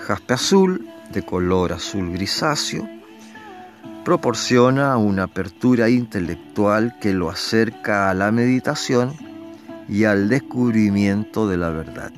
Jaspe 0.00 0.34
azul, 0.34 0.88
de 1.12 1.22
color 1.22 1.72
azul 1.72 2.12
grisáceo, 2.12 2.88
proporciona 4.04 4.96
una 4.98 5.24
apertura 5.24 5.88
intelectual 5.88 6.96
que 7.00 7.14
lo 7.14 7.30
acerca 7.30 8.10
a 8.10 8.14
la 8.14 8.30
meditación 8.30 9.14
y 9.88 10.04
al 10.04 10.28
descubrimiento 10.28 11.48
de 11.48 11.56
la 11.56 11.70
verdad. 11.70 12.12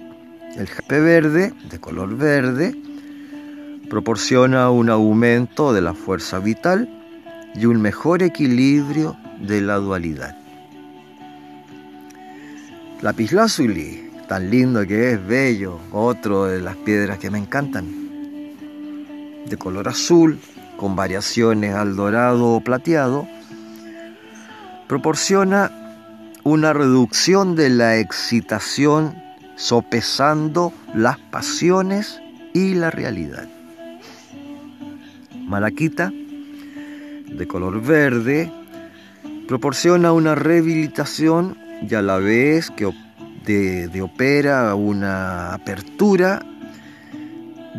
El 0.56 0.66
jaspe 0.66 1.00
verde, 1.00 1.54
de 1.70 1.78
color 1.78 2.16
verde, 2.16 2.74
proporciona 3.88 4.70
un 4.70 4.90
aumento 4.90 5.72
de 5.72 5.80
la 5.80 5.94
fuerza 5.94 6.40
vital 6.40 6.88
y 7.54 7.66
un 7.66 7.80
mejor 7.80 8.22
equilibrio 8.22 9.16
de 9.40 9.60
la 9.60 9.76
dualidad. 9.76 10.36
Lapislázuli, 13.00 14.10
tan 14.28 14.50
lindo 14.50 14.84
que 14.86 15.12
es, 15.12 15.26
bello, 15.26 15.78
otro 15.92 16.46
de 16.46 16.60
las 16.60 16.76
piedras 16.76 17.18
que 17.18 17.30
me 17.30 17.38
encantan. 17.38 17.86
De 19.46 19.56
color 19.56 19.86
azul, 19.88 20.40
con 20.76 20.96
variaciones 20.96 21.74
al 21.74 21.96
dorado 21.96 22.54
o 22.54 22.60
plateado, 22.60 23.26
proporciona 24.88 25.70
una 26.44 26.72
reducción 26.72 27.56
de 27.56 27.70
la 27.70 27.98
excitación 27.98 29.14
sopesando 29.56 30.72
las 30.94 31.18
pasiones 31.18 32.20
y 32.54 32.74
la 32.74 32.90
realidad. 32.90 33.48
Malaquita, 35.46 36.10
de 36.10 37.46
color 37.46 37.82
verde, 37.82 38.52
proporciona 39.48 40.12
una 40.12 40.34
rehabilitación 40.34 41.56
y 41.88 41.94
a 41.94 42.02
la 42.02 42.18
vez 42.18 42.70
que 42.70 42.90
de, 43.44 44.02
opera 44.02 44.74
una 44.74 45.54
apertura 45.54 46.44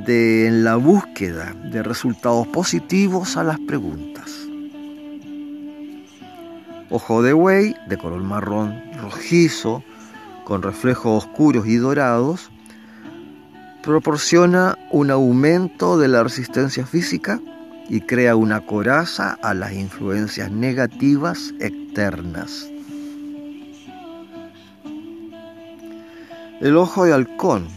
de, 0.06 0.50
la 0.52 0.76
búsqueda 0.76 1.54
de 1.72 1.84
resultados 1.84 2.48
positivos 2.48 3.38
a 3.38 3.44
las 3.44 3.60
preguntas. 3.60 4.32
Ojo 6.90 7.22
de 7.22 7.34
buey, 7.34 7.76
de 7.88 7.98
color 7.98 8.22
marrón 8.24 8.82
rojizo, 9.02 9.84
con 10.46 10.62
reflejos 10.62 11.26
oscuros 11.26 11.68
y 11.68 11.76
dorados, 11.76 12.50
proporciona 13.84 14.78
un 14.92 15.12
aumento 15.12 15.98
de 15.98 16.08
la 16.08 16.24
resistencia 16.24 16.86
física 16.86 17.40
y 17.90 18.02
crea 18.02 18.36
una 18.36 18.66
coraza 18.66 19.38
a 19.42 19.54
las 19.54 19.74
influencias 19.74 20.52
negativas 20.52 21.54
externas. 21.60 22.70
El 26.60 26.76
ojo 26.76 27.06
de 27.06 27.14
halcón, 27.14 27.68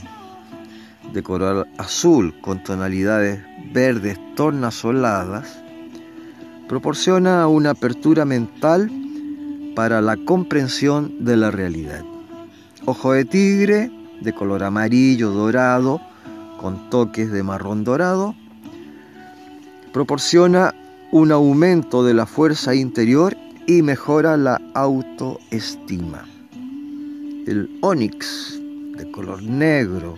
de 1.13 1.23
color 1.23 1.67
azul 1.79 2.35
con 2.41 2.63
tonalidades 2.63 3.41
verdes 3.73 4.19
tornasoladas, 4.35 5.63
proporciona 6.69 7.47
una 7.49 7.71
apertura 7.71 8.25
mental 8.25 8.91
para 9.75 10.01
la 10.01 10.17
comprensión 10.17 11.25
de 11.25 11.37
la 11.37 11.51
realidad. 11.51 12.05
Ojo 12.87 13.13
de 13.13 13.25
tigre, 13.25 13.91
de 14.21 14.33
color 14.33 14.63
amarillo 14.63 15.31
dorado, 15.31 16.01
con 16.61 16.91
toques 16.91 17.31
de 17.33 17.43
marrón 17.43 17.85
dorado, 17.85 18.35
proporciona 19.93 20.75
un 21.11 21.33
aumento 21.33 22.05
de 22.05 22.15
la 22.15 22.27
fuerza 22.27 22.75
interior 22.75 23.37
y 23.67 23.83
mejora 23.83 24.37
la 24.37 24.61
autoestima. 24.75 26.25
El 27.47 27.79
onix 27.81 28.61
de 28.97 29.11
color 29.11 29.43
negro, 29.43 30.15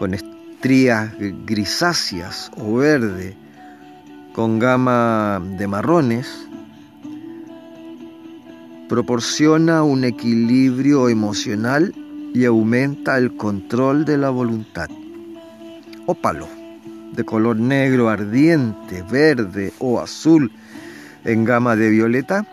con 0.00 0.14
estrías 0.14 1.12
grisáceas 1.44 2.50
o 2.56 2.76
verde, 2.76 3.36
con 4.32 4.58
gama 4.58 5.42
de 5.58 5.66
marrones, 5.68 6.26
proporciona 8.88 9.82
un 9.82 10.04
equilibrio 10.04 11.10
emocional 11.10 11.94
y 12.32 12.46
aumenta 12.46 13.18
el 13.18 13.36
control 13.36 14.06
de 14.06 14.16
la 14.16 14.30
voluntad. 14.30 14.88
Ópalo, 16.06 16.48
de 17.12 17.22
color 17.22 17.56
negro 17.56 18.08
ardiente, 18.08 19.02
verde 19.02 19.74
o 19.80 20.00
azul 20.00 20.50
en 21.26 21.44
gama 21.44 21.76
de 21.76 21.90
violeta, 21.90 22.46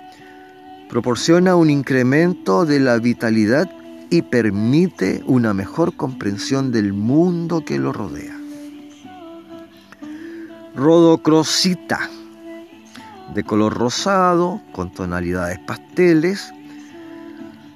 proporciona 0.90 1.56
un 1.56 1.70
incremento 1.70 2.66
de 2.66 2.82
la 2.82 2.98
vitalidad 2.98 3.70
y 4.10 4.22
permite 4.22 5.24
una 5.26 5.54
mejor 5.54 5.96
comprensión 5.96 6.72
del 6.72 6.94
mundo 6.94 7.64
que 7.66 7.78
lo 7.78 7.92
rodea. 7.92 8.36
Rodocrosita, 10.76 12.10
de 13.34 13.44
color 13.44 13.74
rosado, 13.74 14.62
con 14.72 14.92
tonalidades 14.92 15.60
pasteles, 15.60 16.54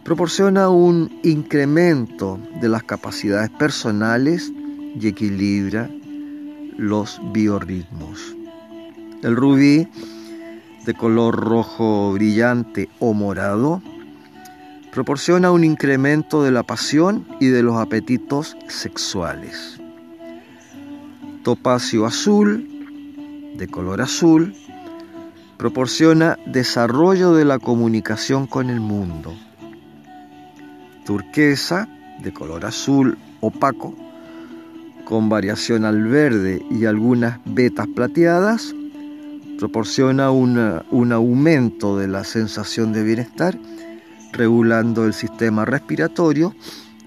proporciona 0.03 0.69
un 0.69 1.19
incremento 1.23 2.39
de 2.61 2.69
las 2.69 2.83
capacidades 2.83 3.49
personales 3.49 4.51
y 4.99 5.07
equilibra 5.07 5.89
los 6.77 7.19
biorritmos. 7.31 8.35
El 9.23 9.35
rubí, 9.35 9.87
de 10.85 10.93
color 10.95 11.35
rojo 11.35 12.13
brillante 12.13 12.89
o 12.99 13.13
morado, 13.13 13.81
proporciona 14.91 15.51
un 15.51 15.63
incremento 15.63 16.43
de 16.43 16.51
la 16.51 16.63
pasión 16.63 17.25
y 17.39 17.47
de 17.47 17.63
los 17.63 17.77
apetitos 17.77 18.57
sexuales. 18.67 19.79
Topacio 21.43 22.05
azul, 22.05 22.67
de 23.55 23.67
color 23.67 24.01
azul, 24.01 24.53
proporciona 25.57 26.37
desarrollo 26.45 27.33
de 27.33 27.45
la 27.45 27.57
comunicación 27.57 28.47
con 28.47 28.69
el 28.69 28.81
mundo. 28.81 29.33
Turquesa, 31.05 31.87
de 32.21 32.33
color 32.33 32.65
azul 32.65 33.17
opaco, 33.39 33.95
con 35.05 35.29
variación 35.29 35.85
al 35.85 36.03
verde 36.03 36.61
y 36.69 36.85
algunas 36.85 37.39
vetas 37.45 37.87
plateadas, 37.87 38.75
proporciona 39.57 40.31
un 40.31 41.11
aumento 41.11 41.97
de 41.97 42.07
la 42.07 42.23
sensación 42.23 42.91
de 42.93 43.03
bienestar 43.03 43.57
regulando 44.33 45.05
el 45.05 45.13
sistema 45.13 45.65
respiratorio 45.65 46.55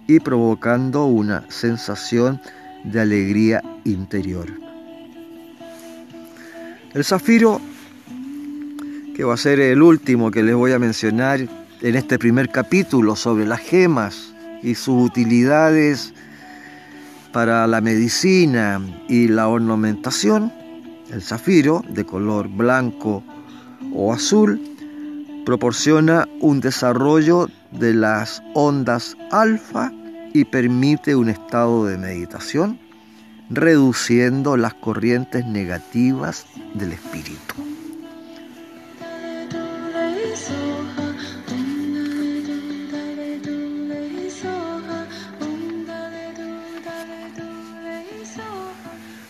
y 0.06 0.20
provocando 0.20 1.06
una 1.06 1.44
sensación 1.50 2.40
de 2.84 3.00
alegría 3.00 3.62
interior. 3.84 4.46
El 6.92 7.04
zafiro, 7.04 7.60
que 9.16 9.24
va 9.24 9.34
a 9.34 9.38
ser 9.38 9.60
el 9.60 9.82
último 9.82 10.30
que 10.30 10.42
les 10.42 10.54
voy 10.54 10.72
a 10.72 10.78
mencionar 10.78 11.40
en 11.40 11.94
este 11.96 12.18
primer 12.18 12.50
capítulo 12.50 13.16
sobre 13.16 13.46
las 13.46 13.60
gemas 13.60 14.34
y 14.62 14.74
sus 14.74 15.04
utilidades 15.04 16.14
para 17.32 17.66
la 17.66 17.80
medicina 17.80 18.80
y 19.08 19.28
la 19.28 19.48
ornamentación, 19.48 20.52
el 21.10 21.20
zafiro 21.20 21.82
de 21.88 22.04
color 22.04 22.48
blanco 22.48 23.24
o 23.92 24.12
azul, 24.12 24.60
proporciona 25.44 26.26
un 26.40 26.60
desarrollo 26.60 27.48
de 27.70 27.94
las 27.94 28.42
ondas 28.54 29.16
alfa 29.30 29.92
y 30.32 30.44
permite 30.44 31.14
un 31.14 31.28
estado 31.28 31.86
de 31.86 31.98
meditación, 31.98 32.78
reduciendo 33.50 34.56
las 34.56 34.74
corrientes 34.74 35.46
negativas 35.46 36.46
del 36.74 36.92
espíritu. 36.92 37.54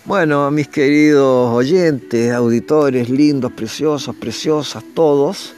Bueno, 0.07 0.51
mis 0.51 0.69
queridos 0.69 1.51
oyentes, 1.53 2.33
auditores, 2.33 3.09
lindos, 3.09 3.53
preciosos, 3.53 4.15
preciosas, 4.15 4.85
todos, 4.95 5.55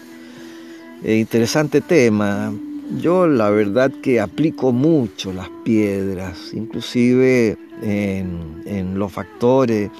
eh, 1.07 1.19
interesante 1.19 1.81
tema. 1.81 2.53
Yo 3.01 3.29
la 3.29 3.49
verdad 3.51 3.92
que 4.03 4.21
aplico 4.21 4.73
mucho 4.73 5.33
las 5.33 5.49
piedras, 5.64 6.53
inclusive 6.53 7.57
en, 7.81 8.99
los 8.99 9.12
factores 9.12 9.90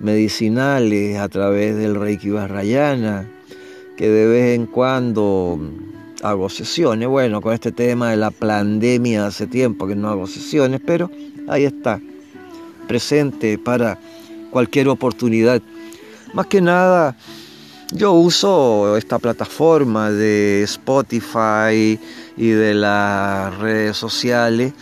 medicinales 0.00 1.18
a 1.18 1.28
través 1.28 1.76
del 1.76 1.94
Reiki 1.94 2.30
Barrayana, 2.30 3.28
que 3.98 4.08
de 4.08 4.26
vez 4.26 4.54
en 4.58 4.64
cuando 4.64 5.58
hago 6.22 6.48
sesiones. 6.48 7.06
Bueno, 7.06 7.42
con 7.42 7.52
este 7.52 7.70
tema 7.70 8.10
de 8.10 8.16
la 8.16 8.30
pandemia 8.30 9.26
hace 9.26 9.46
tiempo 9.46 9.86
que 9.86 9.94
no 9.94 10.08
hago 10.08 10.26
sesiones, 10.26 10.80
pero 10.84 11.10
ahí 11.48 11.64
está, 11.64 12.00
presente 12.88 13.58
para 13.58 13.98
cualquier 14.50 14.88
oportunidad. 14.88 15.60
Más 16.32 16.46
que 16.46 16.62
nada 16.62 17.16
Yo 17.92 18.12
uso 18.12 18.96
esta 18.96 19.18
plataforma 19.18 20.10
de 20.10 20.62
Spotify 20.62 21.98
y 22.36 22.48
de 22.50 22.74
las 22.74 23.58
redes 23.58 23.96
sociales 23.96 24.72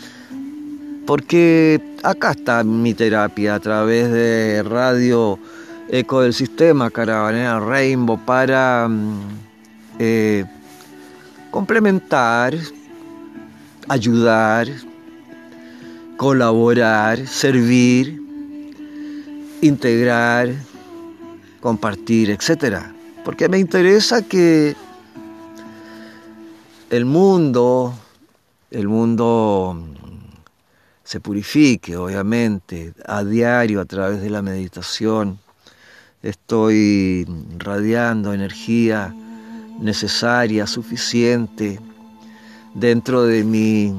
porque 1.06 1.80
acá 2.02 2.32
está 2.32 2.62
mi 2.64 2.92
terapia 2.92 3.54
a 3.54 3.60
través 3.60 4.10
de 4.12 4.62
radio 4.62 5.38
Eco 5.88 6.20
del 6.20 6.34
Sistema, 6.34 6.90
Caravanera 6.90 7.58
Rainbow, 7.58 8.20
para 8.26 8.86
mm, 8.86 9.20
eh, 10.00 10.44
complementar, 11.50 12.54
ayudar, 13.88 14.68
colaborar, 16.18 17.26
servir, 17.26 18.20
integrar, 19.62 20.50
compartir, 21.60 22.28
etc. 22.28 22.97
Porque 23.28 23.46
me 23.46 23.58
interesa 23.58 24.22
que 24.22 24.74
el 26.88 27.04
mundo, 27.04 27.92
el 28.70 28.88
mundo 28.88 29.84
se 31.04 31.20
purifique, 31.20 31.94
obviamente, 31.94 32.94
a 33.04 33.22
diario 33.24 33.82
a 33.82 33.84
través 33.84 34.22
de 34.22 34.30
la 34.30 34.40
meditación. 34.40 35.38
Estoy 36.22 37.26
radiando 37.58 38.32
energía 38.32 39.14
necesaria, 39.78 40.66
suficiente, 40.66 41.78
dentro 42.72 43.24
de 43.24 43.44
mi 43.44 43.94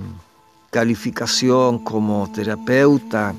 calificación 0.72 1.78
como 1.84 2.32
terapeuta, 2.32 3.36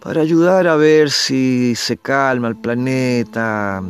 para 0.00 0.20
ayudar 0.20 0.68
a 0.68 0.76
ver 0.76 1.10
si 1.10 1.74
se 1.74 1.96
calma 1.96 2.48
el 2.48 2.56
planeta, 2.56 3.82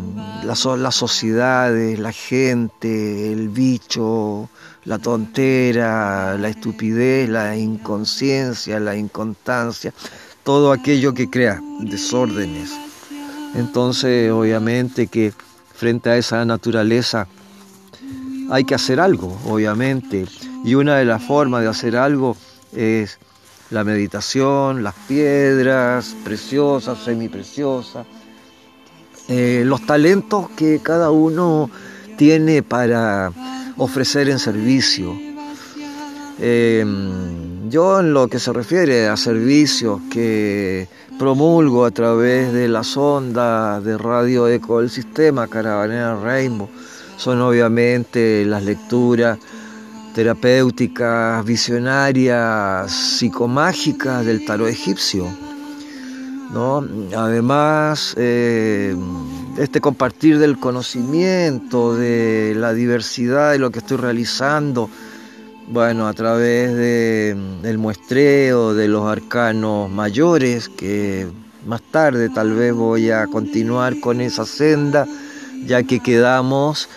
las, 0.43 0.59
sociedades, 0.95 1.99
la 1.99 2.13
gente, 2.13 3.33
el 3.33 3.49
bicho, 3.51 4.49
la 4.85 4.99
tontera, 4.99 6.39
la 6.39 6.49
estupidez, 6.49 7.29
la 7.29 7.57
inconsciencia, 7.57 8.81
la 8.81 8.97
inconstancia, 8.97 9.93
todo 10.45 10.73
aquello 10.73 11.13
que 11.13 11.29
crea 11.29 11.61
desórdenes. 11.81 12.71
Entonces, 13.55 14.31
obviamente 14.31 15.09
que 15.09 15.33
frente 15.75 16.11
a 16.11 16.17
esa 16.17 16.45
naturaleza 16.45 17.27
hay 18.51 18.65
que 18.65 18.75
hacer 18.75 18.99
algo, 18.99 19.39
obviamente. 19.47 20.27
Y 20.65 20.75
una 20.75 20.97
de 20.97 21.05
las 21.05 21.23
formas 21.23 21.63
de 21.63 21.69
hacer 21.69 21.97
algo 21.97 22.37
es 22.73 23.19
la 23.71 23.85
meditación, 23.85 24.83
las 24.83 24.95
piedras 24.95 26.17
preciosas, 26.25 26.99
semipreciosas, 27.05 28.07
eh, 29.29 29.63
los 29.65 29.85
talentos 29.85 30.49
que 30.51 30.81
cada 30.83 31.11
uno 31.11 31.71
tiene 32.17 32.63
para 32.63 33.31
ofrecer 33.77 34.29
en 34.29 34.39
servicio. 34.39 35.15
Em, 36.41 37.69
yo 37.69 38.01
en 38.01 38.15
lo 38.15 38.29
que 38.29 38.39
se 38.39 38.53
refiere 38.53 39.09
a 39.09 39.17
servicios 39.17 40.01
que 40.11 40.89
promulgo 41.19 41.85
a 41.85 41.91
través 41.91 42.53
de 42.53 42.69
las 42.69 42.97
ondas 42.97 43.85
de 43.85 43.99
radio 43.99 44.49
eco 44.49 44.81
del 44.81 44.89
sistema 44.89 45.49
Caravanera 45.49 46.19
Rainbow, 46.19 46.69
son 47.17 47.41
obviamente 47.43 48.45
las 48.47 48.63
lecturas 48.63 49.39
terapéuticas, 50.19 51.45
visionarias, 51.45 52.91
psicomágicas 52.91 54.27
del 54.27 54.45
tarot 54.45 54.69
egipcio. 54.69 55.29
¿no? 56.53 56.85
Además, 57.17 58.15
eh, 58.17 58.97
este 59.59 59.81
compartir 59.81 60.41
del 60.41 60.59
conocimiento, 60.59 61.95
de 61.95 62.53
la 62.57 62.73
diversidad 62.73 63.53
de 63.53 63.61
lo 63.61 63.71
que 63.71 63.79
estoy 63.79 63.99
realizando, 63.99 64.91
bueno, 65.69 66.09
a 66.09 66.13
través 66.15 66.75
del 67.63 67.79
muestreo 67.79 68.75
de 68.75 68.89
los 68.89 69.07
arcanos 69.07 69.89
mayores, 69.89 70.69
que 70.69 71.29
más 71.65 71.81
tarde 71.93 72.29
tal 72.29 72.55
vez 72.55 72.75
voy 72.75 73.13
a 73.13 73.29
continuar 73.29 74.01
con 74.01 74.21
esa 74.21 74.45
senda, 74.45 75.07
ya 75.65 75.85
que 75.85 76.01
quedamos 76.01 76.89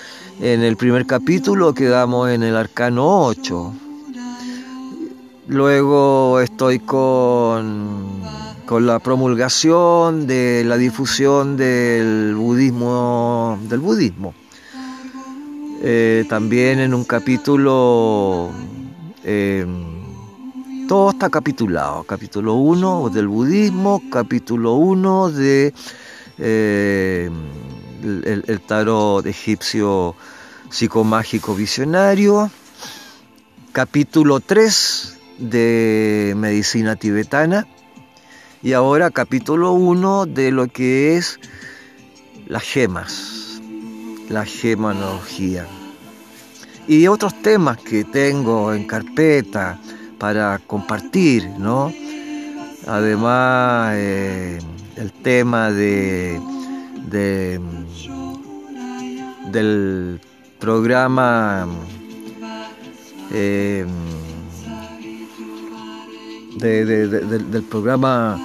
en 0.42 0.64
el 0.64 0.76
primer 0.76 1.06
capítulo, 1.06 1.74
quedamos 1.74 2.30
en 2.30 2.44
el 2.44 2.56
arcano 2.56 3.26
8. 3.26 3.74
Luego 5.48 6.40
estoy 6.40 6.80
con 6.80 8.22
con 8.72 8.86
la 8.86 9.00
promulgación 9.00 10.28
de 10.28 10.64
la 10.66 10.78
difusión 10.78 11.58
del 11.58 12.36
budismo, 12.38 13.60
del 13.64 13.82
budismo. 13.82 14.34
Eh, 15.82 16.24
también 16.30 16.80
en 16.80 16.94
un 16.94 17.04
capítulo, 17.04 18.50
eh, 19.26 19.66
todo 20.88 21.10
está 21.10 21.30
capitulado, 21.30 22.06
capítulo 22.06 22.54
1 22.54 23.10
del 23.10 23.28
budismo, 23.28 24.02
capítulo 24.10 24.76
1 24.76 25.32
de 25.32 25.74
eh, 26.38 27.30
el, 28.02 28.62
tarot 28.62 29.26
egipcio 29.26 30.16
psicomágico 30.70 31.56
visionario, 31.56 32.50
capítulo 33.72 34.40
3 34.40 35.18
de 35.40 36.34
medicina 36.36 36.96
tibetana, 36.96 37.68
y 38.64 38.74
ahora 38.74 39.10
capítulo 39.10 39.74
1 39.74 40.28
de 40.28 40.52
lo 40.52 40.68
que 40.68 41.18
es 41.18 41.40
las 42.48 42.64
gemas, 42.64 43.62
la 44.30 44.46
gemanología. 44.46 45.66
Y 46.88 47.08
otros 47.08 47.42
temas 47.42 47.78
que 47.78 48.04
tengo 48.04 48.74
en 48.74 48.86
carpeta 48.86 49.80
para 50.18 50.60
compartir, 50.60 51.48
¿no? 51.58 51.94
Además, 52.88 53.94
eh, 53.96 54.60
el 54.96 55.12
tema 55.12 55.72
de, 55.72 56.40
del 59.52 60.20
programa 60.60 61.68
eh, 63.34 63.86
del 66.58 67.64
programa 67.70 68.40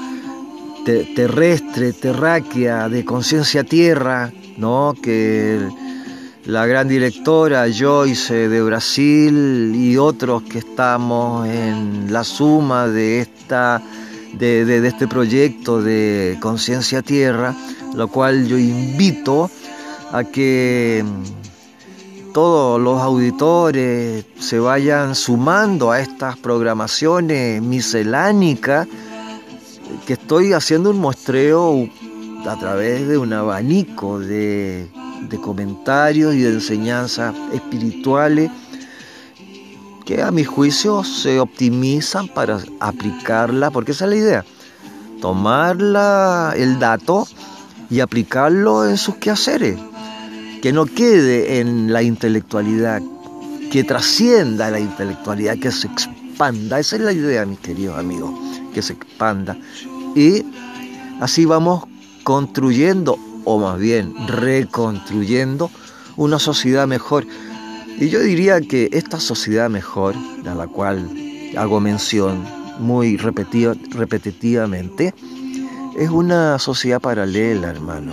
terrestre, 0.84 1.92
terráquea, 1.92 2.88
de 2.88 3.04
conciencia 3.04 3.64
tierra, 3.64 4.32
¿no? 4.56 4.94
que 5.02 5.68
la 6.44 6.64
gran 6.66 6.86
directora 6.86 7.66
Joyce 7.76 8.48
de 8.48 8.62
Brasil 8.62 9.72
y 9.74 9.96
otros 9.96 10.44
que 10.44 10.58
estamos 10.58 11.48
en 11.48 12.12
la 12.12 12.22
suma 12.22 12.86
de, 12.86 13.20
esta, 13.20 13.82
de, 14.34 14.64
de 14.64 14.86
este 14.86 15.08
proyecto 15.08 15.82
de 15.82 16.38
conciencia 16.40 17.02
tierra, 17.02 17.54
lo 17.94 18.06
cual 18.06 18.46
yo 18.46 18.56
invito 18.56 19.50
a 20.12 20.24
que 20.24 21.04
todos 22.32 22.80
los 22.80 23.00
auditores 23.00 24.26
se 24.38 24.58
vayan 24.58 25.14
sumando 25.14 25.90
a 25.90 26.00
estas 26.00 26.36
programaciones 26.36 27.62
miscelánicas 27.62 28.86
que 30.06 30.12
estoy 30.12 30.52
haciendo 30.52 30.90
un 30.90 30.98
muestreo 30.98 31.88
a 32.46 32.56
través 32.58 33.08
de 33.08 33.18
un 33.18 33.32
abanico 33.32 34.18
de, 34.18 34.88
comentarios 35.42 36.34
y 36.34 36.40
de 36.40 36.52
enseñanzas 36.52 37.34
espirituales 37.52 38.50
que 40.04 40.22
a 40.22 40.30
mi 40.30 40.44
juicio 40.44 41.02
se 41.02 41.40
optimizan 41.40 42.28
para 42.28 42.60
aplicarla, 42.78 43.70
porque 43.70 43.92
esa 43.92 44.04
es 44.04 44.10
la 44.10 44.16
idea, 44.16 44.44
tomar 45.20 45.78
el 46.56 46.78
dato 46.78 47.26
y 47.90 48.00
aplicarlo 48.00 48.86
en 48.88 48.96
sus 48.98 49.16
quehaceres, 49.16 49.78
que 50.62 50.72
no 50.72 50.86
quede 50.86 51.60
en 51.60 51.92
la 51.92 52.02
intelectualidad, 52.02 53.02
que 53.70 53.84
trascienda 53.84 54.70
la 54.70 54.80
intelectualidad, 54.80 55.58
que 55.58 55.70
se 55.70 55.86
expanda, 55.86 56.78
esa 56.78 56.96
es 56.96 57.02
la 57.02 57.12
idea, 57.12 57.44
mis 57.46 57.58
queridos 57.58 57.98
amigos, 57.98 58.32
que 58.72 58.82
se 58.82 58.92
expanda 58.94 59.56
y 60.16 60.44
así 61.20 61.44
vamos 61.44 61.84
construyendo, 62.24 63.18
o 63.44 63.58
más 63.58 63.78
bien 63.78 64.14
reconstruyendo, 64.26 65.70
una 66.16 66.38
sociedad 66.38 66.88
mejor. 66.88 67.26
Y 67.98 68.08
yo 68.08 68.20
diría 68.20 68.60
que 68.62 68.88
esta 68.92 69.20
sociedad 69.20 69.68
mejor, 69.68 70.14
a 70.46 70.54
la 70.54 70.66
cual 70.66 71.10
hago 71.56 71.80
mención 71.80 72.44
muy 72.78 73.18
repetitivamente, 73.18 75.14
es 75.96 76.10
una 76.10 76.58
sociedad 76.58 77.00
paralela, 77.00 77.68
hermano. 77.68 78.12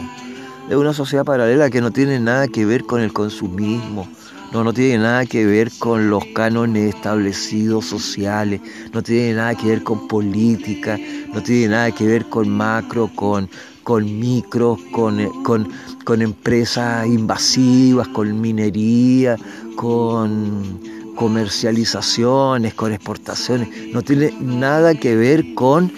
Es 0.70 0.76
una 0.76 0.94
sociedad 0.94 1.26
paralela 1.26 1.70
que 1.70 1.82
no 1.82 1.92
tiene 1.92 2.20
nada 2.20 2.48
que 2.48 2.66
ver 2.66 2.86
con 2.86 3.02
el 3.02 3.12
consumismo, 3.12 4.08
no, 4.54 4.64
no 4.64 4.72
tiene 4.72 5.04
nada 5.04 5.26
que 5.26 5.46
ver 5.46 5.72
con 5.78 6.10
los 6.10 6.24
cánones 6.34 6.96
establecidos 6.96 7.86
sociales, 7.86 8.62
no 8.94 9.04
tiene 9.04 9.34
nada 9.34 9.56
que 9.56 9.68
ver 9.68 9.84
con 9.84 10.08
política, 10.08 10.98
no 11.34 11.44
tiene 11.44 11.70
nada 11.70 11.92
que 11.92 12.06
ver 12.06 12.26
con 12.30 12.50
macro, 12.50 13.10
con, 13.14 13.50
con 13.84 14.20
micros, 14.20 14.80
eh, 14.80 15.30
con, 15.44 15.70
con 16.06 16.22
empresas 16.22 17.08
invasivas, 17.08 18.08
con 18.08 18.40
minería, 18.40 19.36
con 19.76 20.80
comercializaciones, 21.16 22.74
con 22.74 22.94
exportaciones. 22.94 23.70
No 23.92 24.02
tiene 24.02 24.34
nada 24.40 24.96
que 24.96 25.16
ver 25.16 25.54
con 25.56 25.92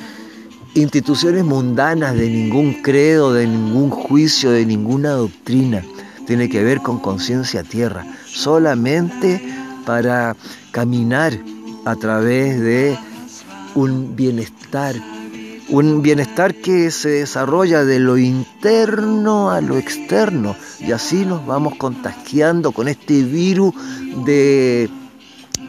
instituciones 0.76 1.46
mundanas 1.46 2.16
de 2.16 2.30
ningún 2.30 2.82
credo, 2.82 3.34
de 3.34 3.48
ningún 3.48 3.90
juicio, 3.90 4.52
de 4.52 4.66
ninguna 4.66 5.12
doctrina. 5.12 5.84
Tiene 6.28 6.50
que 6.50 6.64
ver 6.64 6.82
con 6.82 7.00
conciencia 7.00 7.64
tierra. 7.64 8.06
Solamente 8.26 9.42
para 9.86 10.36
caminar 10.72 11.34
a 11.86 11.96
través 11.96 12.60
de 12.60 12.98
un 13.76 14.16
bienestar, 14.16 14.96
un 15.70 16.02
bienestar 16.02 16.54
que 16.56 16.92
se 16.92 17.10
desarrolla 17.10 17.86
de 17.86 18.00
lo 18.00 18.18
interno 18.18 19.52
a 19.52 19.62
lo 19.62 19.78
externo 19.78 20.56
y 20.80 20.92
así 20.92 21.26
nos 21.26 21.46
vamos 21.46 21.76
contagiando 21.76 22.72
con 22.74 22.88
este 22.88 23.24
virus 23.24 23.74
de, 24.26 24.90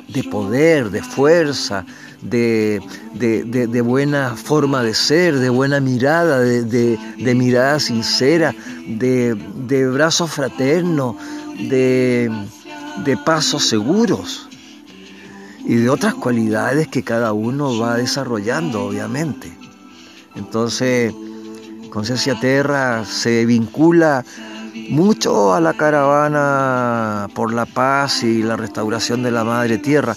de 0.09 0.25
poder, 0.25 0.91
de 0.91 1.03
fuerza, 1.03 1.85
de, 2.31 2.81
de, 3.15 3.81
buena 3.81 4.37
forma 4.37 4.83
de 4.83 4.95
ser, 4.95 5.39
de 5.39 5.49
buena 5.49 5.81
mirada, 5.81 6.41
de, 6.41 7.35
mirada 7.35 7.81
sincera, 7.81 8.55
de, 8.87 9.35
brazos 9.93 10.31
fraternos, 10.31 11.17
de, 11.59 12.31
pasos 13.25 13.67
seguros 13.67 14.49
y 15.65 15.77
de 15.77 15.91
otras 15.91 16.15
cualidades 16.15 16.89
que 16.89 17.03
cada 17.03 17.33
uno 17.33 17.79
va 17.79 17.97
desarrollando, 17.97 18.85
obviamente. 18.85 19.53
Entonces, 20.35 21.13
Conciencia 21.91 22.39
Terra 22.39 23.05
se 23.05 23.47
vincula 23.47 24.25
mucho 24.91 25.55
a 25.55 25.61
la 25.61 25.75
caravana 25.75 27.29
por 27.35 27.53
la 27.53 27.67
paz 27.67 28.23
y 28.23 28.43
la 28.43 28.57
restauración 28.57 29.23
de 29.23 29.31
la 29.31 29.45
Madre 29.45 29.79
Tierra. 29.79 30.15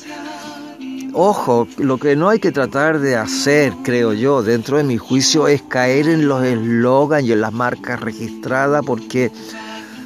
Ojo, 1.13 1.67
lo 1.77 1.97
que 1.97 2.15
no 2.15 2.29
hay 2.29 2.39
que 2.39 2.51
tratar 2.51 2.99
de 2.99 3.15
hacer, 3.15 3.73
creo 3.83 4.13
yo, 4.13 4.43
dentro 4.43 4.77
de 4.77 4.83
mi 4.83 4.97
juicio, 4.97 5.47
es 5.47 5.61
caer 5.63 6.07
en 6.07 6.27
los 6.27 6.43
eslogans 6.43 7.25
y 7.25 7.31
en 7.31 7.41
las 7.41 7.51
marcas 7.51 7.99
registradas, 7.99 8.85
porque 8.85 9.31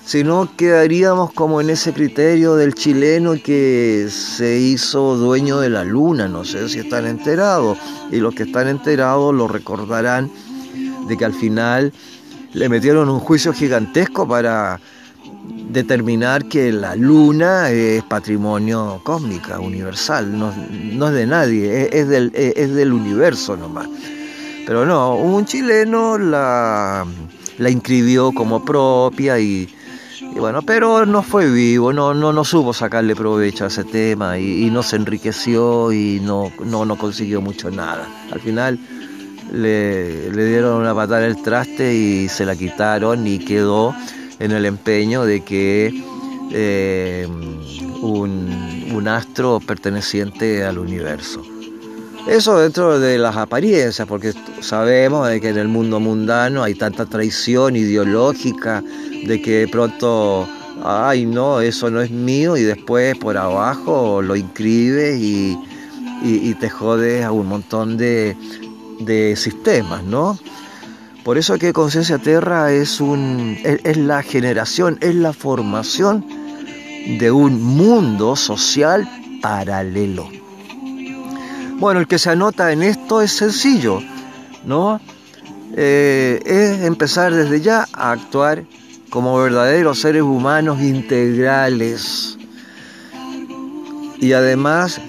si 0.05 0.23
no 0.23 0.49
quedaríamos 0.55 1.33
como 1.33 1.59
en 1.59 1.69
ese 1.69 1.93
criterio 1.93 2.55
del 2.55 2.73
chileno 2.73 3.33
que 3.43 4.07
se 4.09 4.59
hizo 4.59 5.17
dueño 5.17 5.59
de 5.59 5.69
la 5.69 5.83
luna, 5.83 6.29
no 6.29 6.45
sé 6.45 6.69
si 6.69 6.79
están 6.79 7.05
enterados, 7.05 7.77
y 8.09 8.17
los 8.17 8.33
que 8.33 8.43
están 8.43 8.69
enterados 8.69 9.33
lo 9.33 9.47
recordarán 9.47 10.31
de 11.07 11.17
que 11.17 11.25
al 11.25 11.33
final 11.33 11.91
le 12.53 12.69
metieron 12.69 13.09
un 13.09 13.19
juicio 13.19 13.51
gigantesco 13.51 14.27
para 14.27 14.79
determinar 15.73 16.45
que 16.45 16.71
la 16.71 16.95
luna 16.95 17.69
es 17.71 18.03
patrimonio 18.03 19.01
cósmico, 19.03 19.59
universal, 19.59 20.37
no, 20.37 20.51
es 21.07 21.13
de 21.13 21.25
nadie, 21.25 21.89
es, 21.91 22.07
del, 22.07 22.93
universo 22.93 23.57
nomás. 23.57 23.87
Pero 24.65 24.85
no, 24.85 25.15
un 25.15 25.45
chileno 25.45 26.17
la, 26.17 27.05
la 27.57 27.69
inscribió 27.69 28.31
como 28.31 28.63
propia 28.63 29.39
y, 29.39 29.67
y 30.21 30.39
bueno, 30.39 30.61
pero 30.61 31.05
no 31.05 31.21
fue 31.21 31.49
vivo, 31.49 31.91
no, 31.91 32.13
no, 32.13 32.31
no 32.31 32.43
supo 32.45 32.73
sacarle 32.73 33.15
provecho 33.15 33.65
a 33.65 33.67
ese 33.67 33.83
tema 33.83 34.39
y, 34.39 34.69
no 34.69 34.83
se 34.83 34.95
enriqueció 34.95 35.91
y 35.91 36.21
no, 36.23 36.51
no, 36.63 36.85
no, 36.85 36.97
consiguió 36.97 37.41
mucho 37.41 37.69
nada. 37.69 38.07
Al 38.31 38.39
final 38.39 38.79
le, 39.51 40.31
le 40.31 40.45
dieron 40.45 40.79
una 40.79 40.95
patada 40.95 41.25
en 41.25 41.31
el 41.31 41.41
traste 41.41 41.93
y 41.93 42.29
se 42.29 42.45
la 42.45 42.55
quitaron 42.55 43.27
y 43.27 43.39
quedó 43.39 43.93
en 44.43 44.51
el 44.51 44.65
empeño 44.65 45.23
de 45.23 45.41
que 45.41 46.03
eh, 46.51 47.25
un, 48.01 48.91
un 48.93 49.07
astro 49.07 49.61
perteneciente 49.65 50.65
al 50.65 50.79
universo. 50.79 51.41
Eso 52.27 52.59
dentro 52.59 52.99
de 52.99 53.17
las 53.17 53.37
apariencias, 53.37 54.05
porque 54.05 54.33
sabemos 54.59 55.29
de 55.29 55.39
que 55.39 55.49
en 55.49 55.57
el 55.57 55.69
mundo 55.69 56.01
mundano 56.01 56.61
hay 56.61 56.75
tanta 56.75 57.05
traición 57.05 57.77
ideológica 57.77 58.83
de 59.25 59.41
que 59.41 59.67
pronto, 59.69 60.47
ay 60.83 61.25
no, 61.25 61.61
eso 61.61 61.89
no 61.89 62.01
es 62.01 62.11
mío 62.11 62.57
y 62.57 62.63
después 62.63 63.17
por 63.17 63.37
abajo 63.37 64.21
lo 64.21 64.35
inscribes 64.35 65.19
y, 65.19 65.57
te 66.59 66.69
jodes 66.69 67.25
a 67.25 67.31
un 67.31 67.47
montón 67.47 67.97
de, 67.97 68.37
de 69.01 69.35
sistemas, 69.35 70.03
¿no? 70.03 70.37
Por 71.23 71.37
eso 71.37 71.57
que 71.57 71.71
Conciencia 71.71 72.17
Terra 72.17 72.71
es, 72.71 72.99
un, 72.99 73.57
es 73.63 73.97
la 73.97 74.23
generación, 74.23 74.97
es 75.01 75.15
la 75.15 75.31
formación 75.31 76.25
de 77.17 77.31
un 77.31 77.61
mundo 77.61 78.35
social 78.35 79.09
paralelo. 79.41 80.27
Bueno, 81.79 81.99
el 81.99 82.07
que 82.07 82.19
se 82.19 82.29
anota 82.29 82.71
en 82.71 82.83
esto 82.83 83.21
es 83.21 83.31
sencillo, 83.31 83.99
¿no? 84.65 84.99
Eh, 85.75 86.39
es 86.45 86.81
empezar 86.81 87.33
desde 87.33 87.61
ya 87.61 87.87
a 87.93 88.11
actuar 88.11 88.63
como 89.09 89.37
verdaderos 89.37 89.99
seres 90.01 90.21
humanos 90.21 90.81
integrales 90.81 92.37
y 94.19 94.33
además 94.33 95.01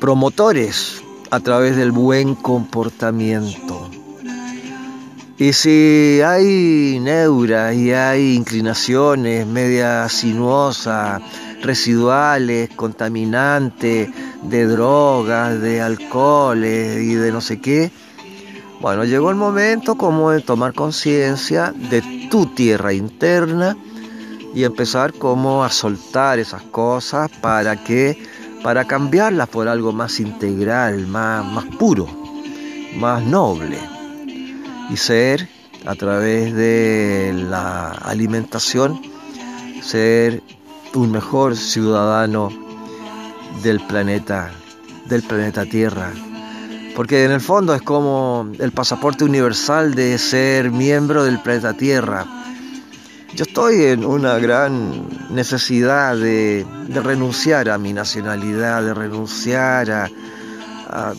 promotores 0.00 1.02
a 1.30 1.40
través 1.40 1.76
del 1.76 1.92
buen 1.92 2.34
comportamiento. 2.34 3.83
Y 5.36 5.52
si 5.52 6.20
hay 6.24 7.00
neuras 7.00 7.74
y 7.74 7.92
hay 7.92 8.36
inclinaciones 8.36 9.44
media 9.48 10.08
sinuosas, 10.08 11.20
residuales, 11.60 12.70
contaminantes, 12.76 14.10
de 14.42 14.66
drogas, 14.66 15.60
de 15.60 15.80
alcoholes 15.80 17.02
y 17.02 17.14
de 17.14 17.32
no 17.32 17.40
sé 17.40 17.60
qué, 17.60 17.90
bueno, 18.80 19.04
llegó 19.04 19.30
el 19.30 19.36
momento 19.36 19.96
como 19.96 20.30
de 20.30 20.40
tomar 20.40 20.72
conciencia 20.72 21.72
de 21.72 22.28
tu 22.30 22.46
tierra 22.46 22.92
interna 22.92 23.76
y 24.54 24.62
empezar 24.62 25.14
como 25.14 25.64
a 25.64 25.70
soltar 25.70 26.38
esas 26.38 26.62
cosas 26.62 27.28
para 27.40 27.82
que 27.82 28.22
para 28.62 28.84
cambiarlas 28.84 29.48
por 29.48 29.66
algo 29.66 29.92
más 29.92 30.20
integral, 30.20 31.08
más, 31.08 31.44
más 31.44 31.64
puro, 31.76 32.06
más 32.96 33.24
noble 33.24 33.93
y 34.90 34.96
ser 34.96 35.48
a 35.86 35.94
través 35.94 36.54
de 36.54 37.32
la 37.48 37.90
alimentación 37.90 39.00
ser 39.82 40.42
un 40.94 41.10
mejor 41.10 41.56
ciudadano 41.56 42.48
del 43.62 43.80
planeta, 43.86 44.50
del 45.06 45.22
planeta 45.22 45.64
Tierra. 45.66 46.12
Porque 46.96 47.24
en 47.24 47.32
el 47.32 47.40
fondo 47.40 47.74
es 47.74 47.82
como 47.82 48.50
el 48.58 48.72
pasaporte 48.72 49.24
universal 49.24 49.94
de 49.94 50.16
ser 50.18 50.70
miembro 50.70 51.24
del 51.24 51.40
planeta 51.40 51.74
Tierra. 51.74 52.24
Yo 53.34 53.44
estoy 53.44 53.82
en 53.82 54.04
una 54.04 54.38
gran 54.38 55.08
necesidad 55.30 56.16
de, 56.16 56.64
renunciar 56.88 57.68
a 57.68 57.78
mi 57.78 57.92
nacionalidad, 57.92 58.82
de 58.82 58.94
renunciar 58.94 59.90
a, 59.90 60.10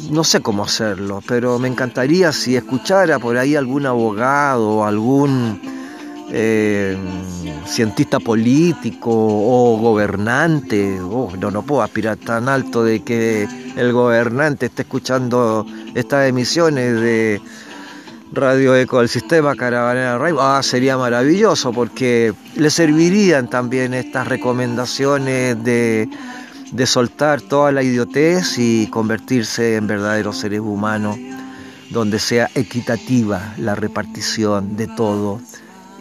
no 0.10 0.24
sé 0.24 0.42
cómo 0.42 0.64
hacerlo, 0.64 1.22
pero 1.28 1.60
me 1.60 1.68
encantaría 1.68 2.32
si 2.32 2.56
escuchara 2.56 3.20
por 3.20 3.38
ahí 3.38 3.56
algún 3.56 3.86
abogado 3.86 4.86
algún 4.86 5.60
eh, 6.32 6.98
cientista 7.68 8.20
político 8.20 9.12
o 9.12 9.78
gobernante, 9.78 11.00
oh, 11.02 11.32
no, 11.38 11.52
no 11.52 11.62
puedo 11.64 11.82
aspirar 11.82 12.18
tan 12.18 12.50
alto 12.50 12.84
de 12.84 13.04
que 13.04 13.48
el 13.76 13.94
gobernante 13.94 14.68
esté 14.68 14.84
escuchando 14.84 15.66
estas 15.94 16.28
emisiones 16.28 17.00
de 17.00 17.42
Radio 18.32 18.76
Eco 18.76 19.00
del 19.00 19.10
Sistema 19.10 19.56
Caravanera 19.56 20.18
Radio, 20.18 20.42
ah, 20.42 20.62
sería 20.64 20.98
maravilloso 20.98 21.72
porque 21.72 22.34
le 22.56 22.70
servirían 22.70 23.50
también 23.50 23.94
estas 23.94 24.28
recomendaciones 24.28 25.64
de, 25.64 26.10
de 26.72 26.86
soltar 26.86 27.42
toda 27.42 27.72
la 27.72 27.84
idiotez 27.84 28.58
y 28.58 28.88
convertirse 28.88 29.76
en 29.76 29.88
verdaderos 29.88 30.38
seres 30.38 30.60
humanos 30.60 31.18
donde 31.92 32.20
sea 32.20 32.50
equitativa 32.56 33.54
la 33.58 33.76
repartición 33.76 34.76
de 34.76 34.88
todo 34.88 35.40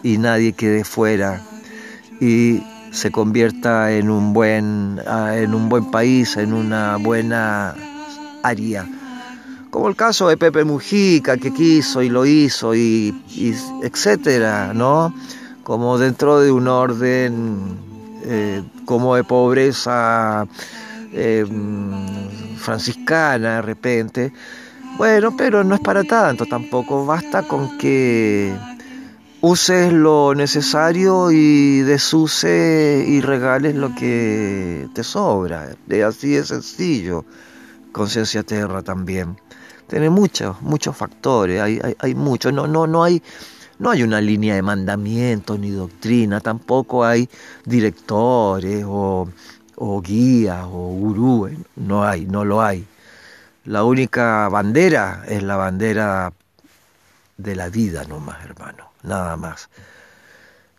y 0.03 0.17
nadie 0.17 0.53
quede 0.53 0.83
fuera 0.83 1.41
y 2.19 2.61
se 2.91 3.11
convierta 3.11 3.91
en 3.91 4.09
un 4.09 4.33
buen, 4.33 5.01
ah, 5.05 5.35
en 5.37 5.53
un 5.53 5.69
buen 5.69 5.91
país, 5.91 6.37
en 6.37 6.53
una 6.53 6.97
buena 6.97 7.75
área. 8.41 8.87
Como 9.69 9.89
el 9.89 9.95
caso 9.95 10.29
de 10.29 10.37
Pepe 10.37 10.63
Mujica, 10.63 11.35
que 11.37 11.53
quiso 11.53 12.01
y 12.01 12.09
lo 12.09 12.25
hizo, 12.25 12.73
y, 12.73 13.13
etcétera, 13.83 14.73
¿no? 14.73 15.13
Como 15.63 15.97
dentro 15.97 16.39
de 16.39 16.51
un 16.51 16.69
orden 16.69 17.77
eh, 18.25 18.63
como 18.85 19.15
de 19.15 19.23
pobreza 19.23 20.47
eh, 21.13 21.45
franciscana 22.57 23.55
de 23.57 23.61
repente, 23.61 24.33
Bueno, 24.97 25.35
pero 25.37 25.63
no 25.63 25.75
es 25.75 25.81
para 25.81 26.03
tanto 26.03 26.45
tampoco. 26.45 27.05
Basta 27.05 27.43
con 27.43 27.77
que 27.77 28.53
uses 29.41 29.93
lo 29.93 30.33
necesario 30.33 31.31
y 31.31 31.81
desuse 31.81 33.05
y 33.07 33.21
regales 33.21 33.75
lo 33.75 33.93
que 33.93 34.87
te 34.93 35.03
sobra. 35.03 35.75
Así 36.07 36.29
de 36.29 36.43
sencillo. 36.43 37.25
Conciencia 37.91 38.43
Tierra 38.43 38.81
también. 38.81 39.37
Tiene 39.87 40.09
muchos, 40.09 40.61
muchos 40.61 40.97
factores, 40.97 41.61
hay, 41.61 41.79
hay, 41.83 41.95
hay 41.99 42.15
muchos. 42.15 42.51
No, 42.51 42.65
no, 42.67 42.87
no 42.87 43.03
hay 43.03 43.21
no 43.79 43.89
hay 43.89 44.03
una 44.03 44.21
línea 44.21 44.55
de 44.55 44.61
mandamientos 44.61 45.59
ni 45.59 45.71
doctrina, 45.71 46.39
tampoco 46.39 47.03
hay 47.03 47.29
directores 47.65 48.83
o, 48.87 49.27
guías 50.01 50.63
o 50.65 50.89
gurúes, 50.93 51.57
no 51.75 52.03
hay, 52.03 52.25
no 52.25 52.45
lo 52.45 52.61
hay. 52.61 52.85
La 53.65 53.83
única 53.83 54.47
bandera 54.49 55.23
es 55.27 55.43
la 55.43 55.55
bandera 55.55 56.31
de 57.37 57.55
la 57.55 57.69
vida 57.69 58.05
nomás, 58.05 58.43
hermano, 58.45 58.91
nada 59.03 59.35
más. 59.37 59.69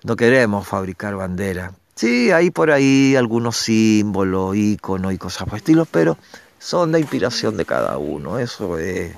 No 0.03 0.17
queremos 0.17 0.67
fabricar 0.67 1.17
banderas. 1.17 1.73
Sí, 1.97 2.31
hay 2.31 2.51
por 2.51 2.71
ahí 2.71 3.17
algunos 3.17 3.57
símbolos, 3.57 4.55
iconos 4.55 5.13
y 5.13 5.19
cosas 5.19 5.49
por 5.49 5.59
estilo, 5.59 5.85
pero 5.85 6.17
son 6.59 6.93
de 6.93 7.01
inspiración 7.01 7.57
de 7.57 7.65
cada 7.65 7.99
uno. 7.99 8.39
Eso 8.39 8.79
es, 8.79 9.17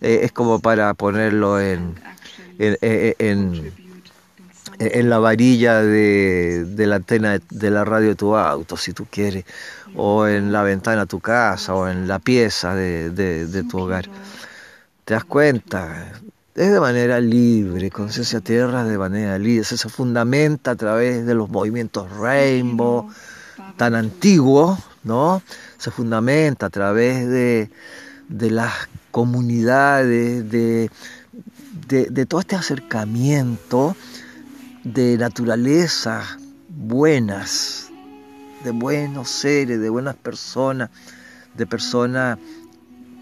es 0.00 0.32
como 0.32 0.60
para 0.60 0.94
ponerlo 0.94 1.60
en, 1.60 1.96
en, 2.58 3.72
en, 4.78 5.10
la 5.10 5.18
varilla 5.18 5.82
de, 5.82 6.64
la 6.78 6.96
antena 6.96 7.38
de 7.50 7.70
la 7.70 7.84
radio 7.84 8.08
de 8.08 8.14
tu 8.14 8.36
auto, 8.36 8.76
si 8.76 8.92
tú 8.92 9.06
quieres, 9.10 9.44
o 9.96 10.26
en 10.26 10.52
la 10.52 10.62
ventana 10.62 11.02
de 11.02 11.06
tu 11.06 11.20
casa, 11.20 11.74
o 11.74 11.88
en 11.88 12.08
la 12.08 12.18
pieza 12.18 12.74
de, 12.74 13.64
tu 13.70 13.78
hogar. 13.78 14.08
¿Te 15.04 15.14
das 15.14 15.24
cuenta? 15.24 16.12
Es 16.54 16.70
de 16.70 16.80
manera 16.80 17.18
libre, 17.20 17.90
conciencia 17.90 18.40
tierra 18.40 18.84
de 18.84 18.98
manera 18.98 19.38
libre, 19.38 19.64
se 19.64 19.88
fundamenta 19.88 20.72
a 20.72 20.76
través 20.76 21.24
de 21.24 21.34
los 21.34 21.48
movimientos 21.48 22.10
rainbow, 22.10 23.08
tan 23.76 23.94
antiguos, 23.94 24.78
¿no? 25.02 25.42
Se 25.78 25.90
fundamenta 25.90 26.66
a 26.66 26.70
través 26.70 27.26
de, 27.26 27.70
de 28.28 28.50
las 28.50 28.72
comunidades, 29.10 30.50
de, 30.50 30.90
de, 31.88 32.26
todo 32.26 32.40
este 32.40 32.56
acercamiento 32.56 33.96
de 34.84 35.16
naturaleza 35.18 36.22
buenas, 36.68 37.90
de 38.64 38.70
buenos 38.70 39.28
seres, 39.28 39.80
de 39.80 39.90
buenas 39.90 40.16
personas, 40.16 40.90
de 41.56 41.66
personas 41.66 42.38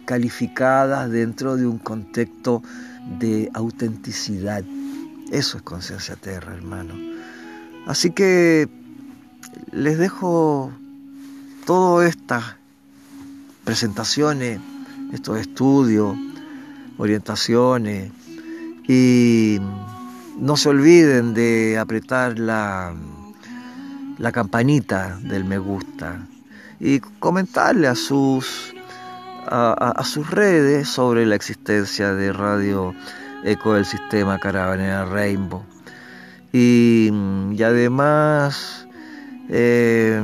calificadas 0.04 1.10
dentro 1.10 1.56
de 1.56 1.66
un 1.66 1.78
contexto 1.78 2.62
de 3.18 3.50
autenticidad. 3.54 4.64
Eso 5.30 5.56
es 5.58 5.62
conciencia 5.62 6.16
tierra, 6.16 6.54
hermano. 6.54 6.94
Así 7.86 8.10
que 8.10 8.68
les 9.72 9.98
dejo 9.98 10.72
todas 11.64 12.08
estas 12.08 12.56
presentaciones, 13.64 14.60
estos 15.12 15.38
estudios, 15.38 16.16
orientaciones, 16.98 18.12
y 18.92 19.60
no 20.40 20.56
se 20.56 20.68
olviden 20.68 21.32
de 21.32 21.78
apretar 21.78 22.40
la, 22.40 22.92
la 24.18 24.32
campanita 24.32 25.16
del 25.22 25.44
me 25.44 25.58
gusta 25.58 26.26
y 26.80 26.98
comentarle 26.98 27.86
a 27.86 27.94
sus, 27.94 28.74
a, 29.46 30.02
sus 30.02 30.28
redes 30.28 30.88
sobre 30.88 31.24
la 31.24 31.36
existencia 31.36 32.14
de 32.14 32.32
Radio 32.32 32.92
Eco 33.44 33.74
del 33.74 33.84
Sistema 33.84 34.40
Caravanera 34.40 35.04
Rainbow. 35.04 35.62
Y, 36.52 37.12
además 37.62 38.88
eh, 39.50 40.20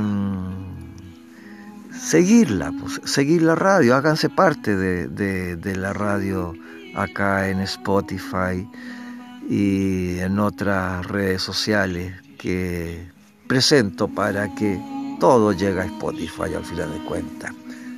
seguirla, 1.97 2.73
pues, 2.81 2.99
seguir 3.05 3.43
la 3.43 3.55
radio, 3.55 3.95
háganse 3.95 4.27
parte 4.27 4.75
de, 4.75 5.07
de 5.55 5.75
la 5.77 5.93
radio 5.93 6.53
acá 6.97 7.49
en 7.49 7.61
Spotify 7.61 8.67
y 9.49 10.17
en 10.19 10.39
otras 10.39 11.05
redes 11.05 11.41
sociales 11.41 12.13
que 12.37 13.07
presento 13.47 14.07
para 14.07 14.53
que 14.55 14.81
todo 15.19 15.53
llegue 15.53 15.79
a 15.79 15.85
Spotify 15.85 16.53
al 16.55 16.65
final 16.65 16.91
de 16.91 17.05
cuentas. 17.05 17.51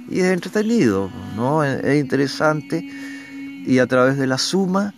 Y 0.10 0.20
es 0.20 0.26
entretenido, 0.26 1.10
¿no? 1.36 1.64
Es 1.64 2.00
interesante 2.00 2.88
y 3.66 3.80
a 3.80 3.88
través 3.88 4.18
de 4.18 4.28
la 4.28 4.38
suma 4.38 4.94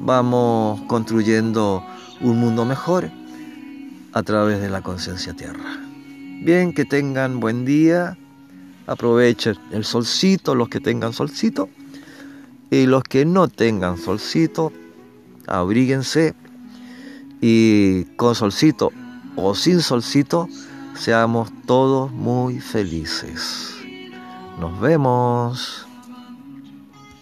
vamos 0.00 0.80
construyendo 0.82 1.84
un 2.20 2.38
mundo 2.38 2.64
mejor 2.64 3.10
a 4.12 4.22
través 4.22 4.60
de 4.60 4.70
la 4.70 4.82
conciencia 4.82 5.34
tierra. 5.34 5.78
Bien, 6.42 6.72
que 6.72 6.84
tengan 6.84 7.38
buen 7.38 7.64
día, 7.64 8.16
aprovechen 8.86 9.56
el 9.72 9.84
solcito, 9.84 10.54
los 10.54 10.68
que 10.68 10.80
tengan 10.80 11.12
solcito 11.12 11.68
y 12.72 12.86
los 12.86 13.02
que 13.04 13.26
no 13.26 13.48
tengan 13.48 13.98
solcito, 13.98 14.72
abríguense 15.46 16.34
y 17.42 18.04
con 18.16 18.34
solcito 18.34 18.92
o 19.36 19.54
sin 19.54 19.82
solcito, 19.82 20.48
seamos 20.94 21.52
todos 21.66 22.10
muy 22.10 22.60
felices. 22.60 23.74
Nos 24.58 24.80
vemos. 24.80 25.81